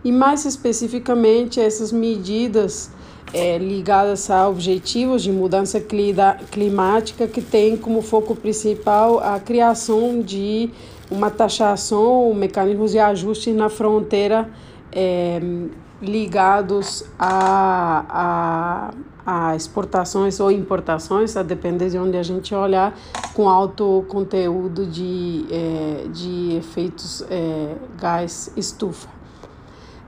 e, 0.05 0.13
mais 0.13 0.45
especificamente, 0.45 1.59
essas 1.59 1.91
medidas 1.91 2.93
é, 3.33 3.59
ligadas 3.59 4.31
a 4.31 4.49
objetivos 4.49 5.21
de 5.21 5.33
mudança 5.33 5.81
climática 5.81 7.27
que 7.27 7.43
tem 7.43 7.77
como 7.77 8.01
foco 8.03 8.37
principal 8.37 9.19
a 9.19 9.41
criação 9.41 10.21
de 10.21 10.71
uma 11.11 11.29
taxação, 11.29 12.33
mecanismos 12.35 12.93
de 12.93 13.01
ajuste 13.01 13.51
na 13.51 13.69
fronteira 13.69 14.49
é, 14.93 15.41
ligados 16.05 17.05
a, 17.19 18.05
a, 19.27 19.51
a, 19.51 19.57
exportações 19.57 20.39
ou 20.41 20.51
importações, 20.51 21.37
a 21.37 21.43
depender 21.43 21.91
de 21.91 21.99
onde 21.99 22.17
a 22.17 22.23
gente 22.23 22.55
olhar, 22.55 22.97
com 23.35 23.49
alto 23.49 24.05
conteúdo 24.09 24.87
de, 24.87 25.47
é, 25.51 26.07
de 26.13 26.57
efeitos 26.57 27.25
é, 27.29 27.75
gás 27.99 28.53
estufa. 28.57 29.09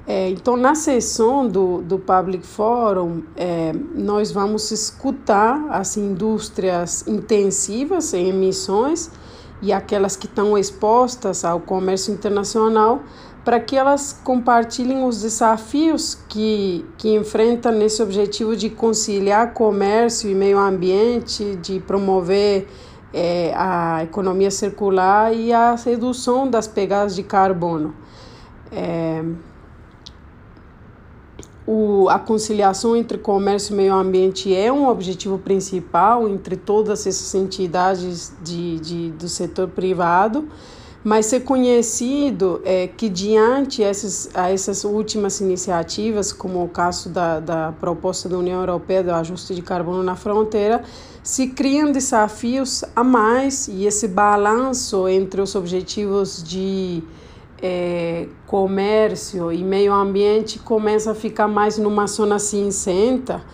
É, 0.06 0.30
então, 0.30 0.56
na 0.56 0.76
sessão 0.76 1.48
do, 1.48 1.82
do 1.82 1.98
Public 1.98 2.46
Forum, 2.46 3.22
é, 3.34 3.72
nós 3.92 4.30
vamos 4.30 4.70
escutar 4.70 5.66
as 5.68 5.96
indústrias 5.96 7.04
intensivas 7.08 8.14
em 8.14 8.28
emissões 8.28 9.10
e 9.60 9.72
aquelas 9.72 10.14
que 10.14 10.26
estão 10.26 10.56
expostas 10.56 11.44
ao 11.44 11.58
comércio 11.58 12.14
internacional 12.14 13.02
para 13.46 13.60
que 13.60 13.76
elas 13.76 14.12
compartilhem 14.24 15.04
os 15.04 15.22
desafios 15.22 16.16
que, 16.28 16.84
que 16.98 17.14
enfrentam 17.14 17.70
nesse 17.70 18.02
objetivo 18.02 18.56
de 18.56 18.68
conciliar 18.68 19.54
comércio 19.54 20.28
e 20.28 20.34
meio 20.34 20.58
ambiente, 20.58 21.54
de 21.54 21.78
promover 21.78 22.66
é, 23.14 23.54
a 23.54 24.02
economia 24.02 24.50
circular 24.50 25.32
e 25.32 25.52
a 25.52 25.76
redução 25.76 26.50
das 26.50 26.66
pegadas 26.66 27.14
de 27.14 27.22
carbono. 27.22 27.94
É, 28.72 29.22
o, 31.64 32.08
a 32.08 32.18
conciliação 32.18 32.96
entre 32.96 33.16
comércio 33.16 33.74
e 33.74 33.76
meio 33.76 33.94
ambiente 33.94 34.52
é 34.52 34.72
um 34.72 34.88
objetivo 34.88 35.38
principal 35.38 36.28
entre 36.28 36.56
todas 36.56 37.06
essas 37.06 37.32
entidades 37.36 38.34
de, 38.42 38.80
de, 38.80 39.10
do 39.12 39.28
setor 39.28 39.68
privado, 39.68 40.48
mas 41.06 41.26
ser 41.26 41.44
conhecido 41.44 42.60
é 42.64 42.88
que, 42.88 43.08
diante 43.08 43.80
essas, 43.80 44.28
a 44.34 44.50
essas 44.50 44.82
últimas 44.82 45.40
iniciativas, 45.40 46.32
como 46.32 46.64
o 46.64 46.68
caso 46.68 47.08
da, 47.10 47.38
da 47.38 47.72
proposta 47.78 48.28
da 48.28 48.36
União 48.36 48.58
Europeia 48.58 49.04
do 49.04 49.12
ajuste 49.12 49.54
de 49.54 49.62
carbono 49.62 50.02
na 50.02 50.16
fronteira, 50.16 50.82
se 51.22 51.46
criam 51.46 51.92
desafios 51.92 52.82
a 52.96 53.04
mais 53.04 53.68
e 53.68 53.86
esse 53.86 54.08
balanço 54.08 55.06
entre 55.06 55.40
os 55.40 55.54
objetivos 55.54 56.42
de 56.42 57.04
é, 57.62 58.26
comércio 58.44 59.52
e 59.52 59.62
meio 59.62 59.94
ambiente 59.94 60.58
começa 60.58 61.12
a 61.12 61.14
ficar 61.14 61.46
mais 61.46 61.78
numa 61.78 62.08
zona 62.08 62.40
cinzenta 62.40 63.44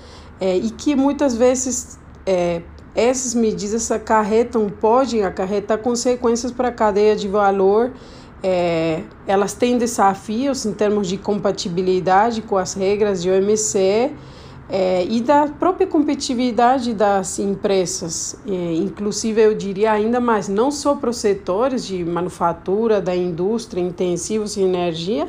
é, 0.40 0.56
e 0.56 0.70
que 0.70 0.96
muitas 0.96 1.36
vezes 1.36 1.98
é, 2.24 2.62
essas 2.94 3.34
medidas 3.34 3.90
acarretam, 3.90 4.68
podem 4.68 5.24
acarretar 5.24 5.78
consequências 5.78 6.52
para 6.52 6.68
a 6.68 6.72
cadeia 6.72 7.16
de 7.16 7.28
valor. 7.28 7.92
É, 8.42 9.02
elas 9.26 9.54
têm 9.54 9.78
desafios 9.78 10.66
em 10.66 10.72
termos 10.72 11.08
de 11.08 11.16
compatibilidade 11.16 12.42
com 12.42 12.56
as 12.56 12.74
regras 12.74 13.22
de 13.22 13.30
OMC, 13.30 14.12
é, 14.74 15.04
e 15.04 15.20
da 15.20 15.48
própria 15.48 15.86
competitividade 15.86 16.94
das 16.94 17.38
empresas, 17.38 18.36
é, 18.46 18.74
inclusive 18.74 19.38
eu 19.42 19.54
diria 19.54 19.92
ainda 19.92 20.18
mais, 20.18 20.48
não 20.48 20.70
só 20.70 20.94
para 20.94 21.10
os 21.10 21.18
setores 21.18 21.84
de 21.86 22.02
manufatura, 22.02 22.98
da 22.98 23.14
indústria, 23.14 23.82
intensivos 23.82 24.56
em 24.56 24.62
energia, 24.62 25.28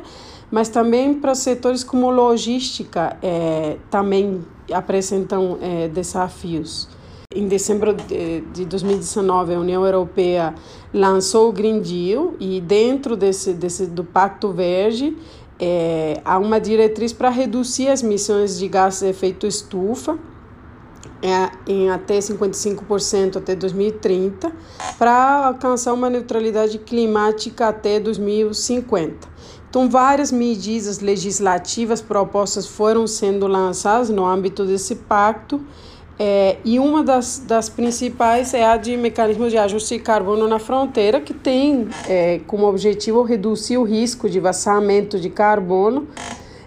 mas 0.50 0.70
também 0.70 1.12
para 1.12 1.34
setores 1.34 1.84
como 1.84 2.10
logística, 2.10 3.18
é, 3.22 3.76
também 3.90 4.40
apresentam 4.72 5.58
é, 5.60 5.88
desafios. 5.88 6.88
Em 7.34 7.48
dezembro 7.48 7.92
de, 7.92 8.42
de 8.52 8.64
2019, 8.64 9.54
a 9.54 9.58
União 9.58 9.84
Europeia 9.84 10.54
lançou 10.92 11.48
o 11.48 11.52
Green 11.52 11.80
Deal 11.80 12.34
e 12.38 12.60
dentro 12.60 13.16
desse, 13.16 13.52
desse 13.52 13.86
do 13.86 14.04
Pacto 14.04 14.52
Verde 14.52 15.16
é, 15.58 16.20
há 16.24 16.38
uma 16.38 16.60
diretriz 16.60 17.12
para 17.12 17.30
reduzir 17.30 17.88
as 17.88 18.02
emissões 18.02 18.58
de 18.58 18.68
gases 18.68 19.00
de 19.00 19.06
efeito 19.06 19.46
estufa 19.46 20.18
é, 21.24 21.50
em 21.66 21.90
até 21.90 22.18
55% 22.18 23.38
até 23.38 23.56
2030, 23.56 24.52
para 24.98 25.46
alcançar 25.46 25.94
uma 25.94 26.10
neutralidade 26.10 26.78
climática 26.78 27.68
até 27.68 27.98
2050. 27.98 29.26
Então, 29.70 29.88
várias 29.88 30.30
medidas 30.30 31.00
legislativas 31.00 32.02
propostas 32.02 32.66
foram 32.66 33.06
sendo 33.06 33.46
lançadas 33.46 34.10
no 34.10 34.26
âmbito 34.26 34.66
desse 34.66 34.96
pacto 34.96 35.60
é, 36.18 36.58
e 36.64 36.78
uma 36.78 37.02
das, 37.02 37.40
das 37.40 37.68
principais 37.68 38.54
é 38.54 38.64
a 38.64 38.76
de 38.76 38.96
mecanismos 38.96 39.50
de 39.50 39.58
ajuste 39.58 39.96
de 39.96 40.02
carbono 40.02 40.46
na 40.46 40.58
fronteira, 40.60 41.20
que 41.20 41.34
tem 41.34 41.88
é, 42.08 42.40
como 42.46 42.66
objetivo 42.66 43.22
reduzir 43.22 43.78
o 43.78 43.82
risco 43.82 44.30
de 44.30 44.38
vazamento 44.38 45.18
de 45.18 45.28
carbono, 45.28 46.06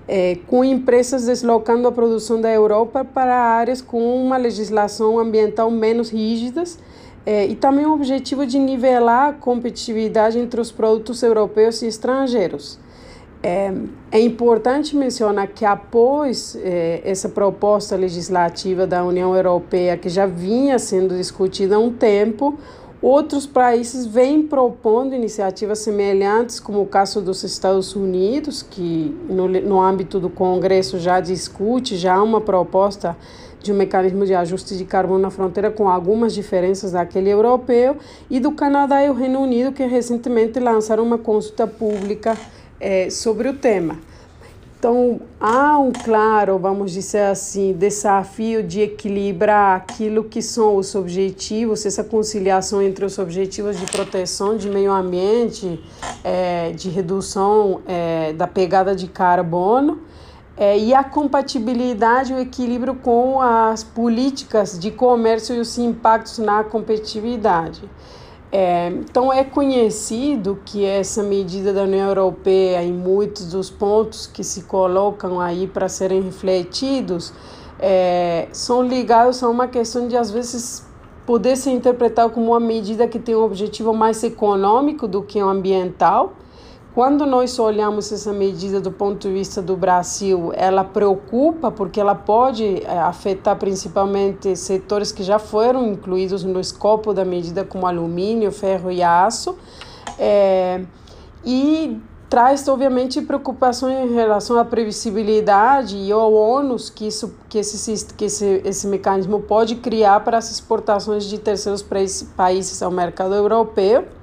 é, 0.05 0.37
com 0.47 0.63
empresas 0.63 1.25
deslocando 1.25 1.87
a 1.87 1.91
produção 1.91 2.41
da 2.41 2.51
Europa 2.51 3.05
para 3.05 3.35
áreas 3.35 3.81
com 3.81 4.21
uma 4.21 4.37
legislação 4.37 5.17
ambiental 5.17 5.71
menos 5.71 6.09
rígidas, 6.09 6.77
é, 7.25 7.45
e 7.45 7.55
também 7.55 7.85
o 7.85 7.93
objetivo 7.93 8.45
de 8.45 8.57
nivelar 8.59 9.29
a 9.29 9.33
competitividade 9.33 10.39
entre 10.39 10.59
os 10.59 10.71
produtos 10.71 11.21
europeus 11.23 11.81
e 11.81 11.87
estrangeiros. 11.87 12.79
É, 13.43 13.71
é 14.11 14.19
importante 14.19 14.95
mencionar 14.95 15.47
que 15.47 15.63
após 15.63 16.57
é, 16.59 17.01
essa 17.05 17.29
proposta 17.29 17.95
legislativa 17.95 18.87
da 18.87 19.03
União 19.03 19.35
Europeia, 19.35 19.95
que 19.95 20.09
já 20.09 20.25
vinha 20.25 20.79
sendo 20.79 21.15
discutida 21.15 21.75
há 21.75 21.79
um 21.79 21.93
tempo, 21.93 22.57
outros 23.01 23.45
países 23.45 24.07
vêm 24.07 24.41
propondo 24.41 25.13
iniciativas 25.13 25.79
semelhantes, 25.79 26.59
como 26.59 26.81
o 26.81 26.85
caso 26.87 27.21
dos 27.21 27.43
Estados 27.43 27.95
Unidos, 27.95 28.63
que 28.63 29.15
no, 29.29 29.47
no 29.47 29.79
âmbito 29.79 30.19
do 30.19 30.29
Congresso 30.29 30.97
já 30.97 31.19
discute, 31.19 31.95
já 31.95 32.21
uma 32.21 32.41
proposta 32.41 33.15
de 33.61 33.71
um 33.71 33.75
mecanismo 33.75 34.25
de 34.25 34.33
ajuste 34.33 34.77
de 34.77 34.85
carbono 34.85 35.19
na 35.19 35.29
fronteira 35.29 35.69
com 35.69 35.89
algumas 35.89 36.33
diferenças 36.33 36.93
daquele 36.93 37.29
europeu, 37.29 37.97
e 38.29 38.39
do 38.39 38.51
Canadá 38.51 39.03
e 39.03 39.09
o 39.09 39.13
Reino 39.13 39.41
Unido, 39.41 39.71
que 39.71 39.85
recentemente 39.85 40.59
lançaram 40.59 41.03
uma 41.03 41.17
consulta 41.17 41.67
pública 41.67 42.35
é, 42.79 43.09
sobre 43.09 43.49
o 43.49 43.53
tema. 43.53 43.97
Então, 44.79 45.19
há 45.39 45.79
um 45.79 45.91
claro, 45.91 46.59
vamos 46.59 46.91
dizer 46.91 47.23
assim, 47.23 47.73
desafio 47.73 48.61
de 48.61 48.81
equilibrar 48.81 49.75
aquilo 49.75 50.23
que 50.23 50.39
são 50.39 50.75
os 50.75 50.93
objetivos, 50.93 51.83
essa 51.83 52.03
conciliação 52.03 52.79
entre 52.79 53.03
os 53.03 53.17
objetivos 53.17 53.79
de 53.79 53.87
proteção 53.87 54.55
de 54.55 54.69
meio 54.69 54.91
ambiente, 54.91 55.83
é, 56.23 56.71
de 56.73 56.89
redução 56.89 57.81
é, 57.87 58.33
da 58.33 58.45
pegada 58.45 58.95
de 58.95 59.07
carbono, 59.07 59.99
é, 60.55 60.77
e 60.77 60.93
a 60.93 61.03
compatibilidade, 61.03 62.31
o 62.31 62.37
equilíbrio 62.37 62.93
com 62.93 63.41
as 63.41 63.83
políticas 63.83 64.77
de 64.77 64.91
comércio 64.91 65.55
e 65.55 65.59
os 65.59 65.75
impactos 65.79 66.37
na 66.37 66.63
competitividade. 66.63 67.81
É, 68.49 68.87
então 68.87 69.31
é 69.31 69.43
conhecido 69.43 70.57
que 70.63 70.85
essa 70.85 71.21
medida 71.21 71.73
da 71.73 71.83
União 71.83 72.07
Europeia 72.07 72.81
em 72.81 72.93
muitos 72.93 73.51
dos 73.51 73.69
pontos 73.69 74.25
que 74.25 74.41
se 74.41 74.61
colocam 74.63 75.41
aí 75.41 75.67
para 75.67 75.89
serem 75.89 76.21
refletidos 76.21 77.33
é, 77.77 78.47
são 78.53 78.81
ligados 78.81 79.43
a 79.43 79.49
uma 79.49 79.67
questão 79.67 80.07
de 80.07 80.15
às 80.15 80.31
vezes 80.31 80.87
poder 81.25 81.57
ser 81.57 81.71
interpretado 81.71 82.31
como 82.31 82.51
uma 82.51 82.59
medida 82.59 83.05
que 83.05 83.19
tem 83.19 83.35
um 83.35 83.43
objetivo 83.43 83.93
mais 83.93 84.23
econômico 84.23 85.09
do 85.09 85.21
que 85.21 85.39
ambiental 85.39 86.33
quando 86.97 87.27
nós 87.27 87.59
olhamos 87.59 88.11
essa 88.11 88.33
medida 88.33 88.81
do 88.81 88.91
ponto 88.91 89.27
de 89.27 89.31
vista 89.31 89.61
do 89.61 89.77
Brasil, 89.77 90.51
ela 90.55 90.83
preocupa 90.83 91.69
porque 91.69 91.99
ela 91.99 92.15
pode 92.15 92.81
é, 92.83 92.97
afetar 92.97 93.55
principalmente 93.55 94.55
setores 94.55 95.11
que 95.11 95.21
já 95.21 95.37
foram 95.37 95.85
incluídos 95.85 96.43
no 96.43 96.59
escopo 96.59 97.13
da 97.13 97.23
medida, 97.23 97.63
como 97.63 97.85
alumínio, 97.85 98.51
ferro 98.51 98.89
e 98.89 99.03
aço, 99.03 99.55
é, 100.17 100.81
e 101.45 102.01
traz 102.27 102.67
obviamente 102.67 103.21
preocupações 103.21 104.09
em 104.09 104.15
relação 104.15 104.57
à 104.57 104.65
previsibilidade 104.65 105.97
e 105.97 106.11
ao 106.11 106.33
ônus 106.33 106.89
que 106.89 107.05
isso 107.05 107.35
que 107.47 107.59
esse 107.59 108.05
que 108.15 108.25
esse, 108.25 108.63
esse 108.65 108.87
mecanismo 108.87 109.39
pode 109.41 109.75
criar 109.75 110.21
para 110.21 110.39
as 110.39 110.49
exportações 110.49 111.25
de 111.25 111.37
terceiros 111.37 111.85
países 112.35 112.81
ao 112.81 112.89
mercado 112.89 113.35
europeu 113.35 114.17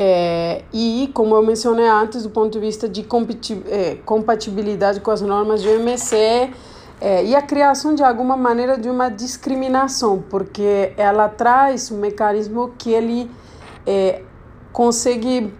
é, 0.00 0.62
e, 0.72 1.10
como 1.12 1.34
eu 1.34 1.42
mencionei 1.42 1.88
antes, 1.88 2.22
do 2.22 2.30
ponto 2.30 2.52
de 2.52 2.60
vista 2.60 2.88
de 2.88 3.04
é, 3.66 3.96
compatibilidade 4.04 5.00
com 5.00 5.10
as 5.10 5.20
normas 5.20 5.60
do 5.60 5.70
OMC 5.70 6.52
é, 7.00 7.24
e 7.24 7.34
a 7.34 7.42
criação 7.42 7.96
de 7.96 8.04
alguma 8.04 8.36
maneira 8.36 8.78
de 8.78 8.88
uma 8.88 9.08
discriminação, 9.08 10.22
porque 10.30 10.92
ela 10.96 11.28
traz 11.28 11.90
um 11.90 11.98
mecanismo 11.98 12.74
que 12.78 12.92
ele 12.92 13.28
é, 13.84 14.22
consegue 14.72 15.52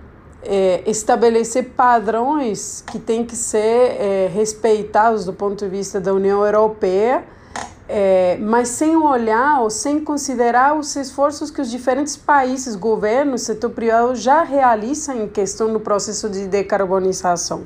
é, 0.44 0.84
estabelecer 0.86 1.70
padrões 1.70 2.84
que 2.86 3.00
têm 3.00 3.24
que 3.24 3.34
ser 3.34 3.58
é, 3.58 4.30
respeitados 4.32 5.24
do 5.24 5.32
ponto 5.32 5.64
de 5.64 5.68
vista 5.68 6.00
da 6.00 6.14
União 6.14 6.46
Europeia 6.46 7.24
é, 7.88 8.36
mas 8.38 8.68
sem 8.68 8.94
olhar 8.96 9.62
ou 9.62 9.70
sem 9.70 10.04
considerar 10.04 10.76
os 10.76 10.94
esforços 10.94 11.50
que 11.50 11.60
os 11.60 11.70
diferentes 11.70 12.16
países, 12.16 12.76
governos, 12.76 13.42
setor 13.42 13.70
privado 13.70 14.14
já 14.14 14.42
realizam 14.42 15.22
em 15.22 15.28
questão 15.28 15.72
do 15.72 15.80
processo 15.80 16.28
de 16.28 16.46
decarbonização. 16.46 17.62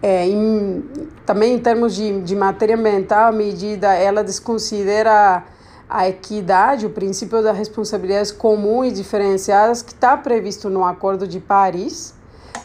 É, 0.00 0.26
em, 0.28 0.84
também 1.26 1.54
em 1.54 1.58
termos 1.58 1.94
de, 1.94 2.20
de 2.22 2.36
matéria 2.36 2.76
ambiental, 2.76 3.28
a 3.28 3.32
medida 3.32 3.92
ela 3.92 4.22
desconsidera 4.22 5.44
a 5.88 6.08
equidade, 6.08 6.86
o 6.86 6.90
princípio 6.90 7.42
das 7.42 7.56
responsabilidades 7.56 8.30
comuns 8.30 8.88
e 8.88 8.92
diferenciadas 8.92 9.82
que 9.82 9.92
está 9.92 10.16
previsto 10.16 10.70
no 10.70 10.84
Acordo 10.84 11.26
de 11.26 11.40
Paris. 11.40 12.14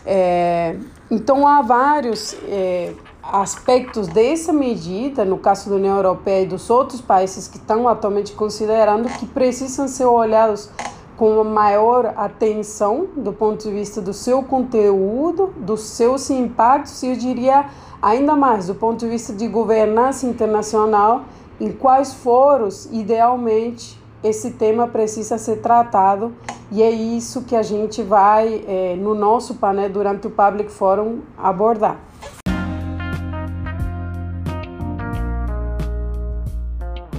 É, 0.06 0.76
então 1.10 1.48
há 1.48 1.62
vários 1.62 2.36
é, 2.48 2.94
aspectos 3.32 4.08
dessa 4.08 4.54
medida, 4.54 5.26
no 5.26 5.38
caso 5.38 5.70
da 5.70 5.76
União 5.76 5.96
Europeia 5.96 6.44
e 6.44 6.48
dos 6.48 6.70
outros 6.70 7.02
países 7.02 7.48
que 7.48 7.58
estão 7.58 7.88
atualmente 7.88 8.34
considerando, 8.34 9.10
que 9.18 9.26
precisam 9.26 9.88
ser 9.88 10.06
olhados 10.06 10.70
com 11.18 11.32
uma 11.32 11.44
maior 11.44 12.14
atenção 12.16 13.08
do 13.18 13.34
ponto 13.34 13.64
de 13.64 13.72
vista 13.72 14.00
do 14.00 14.14
seu 14.14 14.44
conteúdo, 14.44 15.54
dos 15.58 15.82
seus 15.82 16.30
impactos 16.30 17.02
e 17.02 17.08
eu 17.08 17.16
diria 17.16 17.66
ainda 18.02 18.36
mais 18.36 18.68
do 18.68 18.76
ponto 18.76 19.00
de 19.00 19.10
vista 19.10 19.34
de 19.34 19.48
governança 19.48 20.28
internacional, 20.28 21.24
em 21.60 21.72
quais 21.72 22.14
foros 22.14 22.88
idealmente 22.92 24.00
esse 24.24 24.52
tema 24.52 24.88
precisa 24.88 25.38
ser 25.38 25.58
tratado 25.58 26.34
e 26.72 26.84
é 26.84 26.92
isso 26.92 27.44
que 27.44 27.56
a 27.56 27.64
gente 27.64 28.04
vai 28.04 28.64
é, 28.68 28.96
no 28.96 29.16
nosso 29.16 29.56
painel 29.56 29.90
durante 29.90 30.28
o 30.28 30.30
Public 30.30 30.72
Forum 30.72 31.20
abordar. 31.38 31.98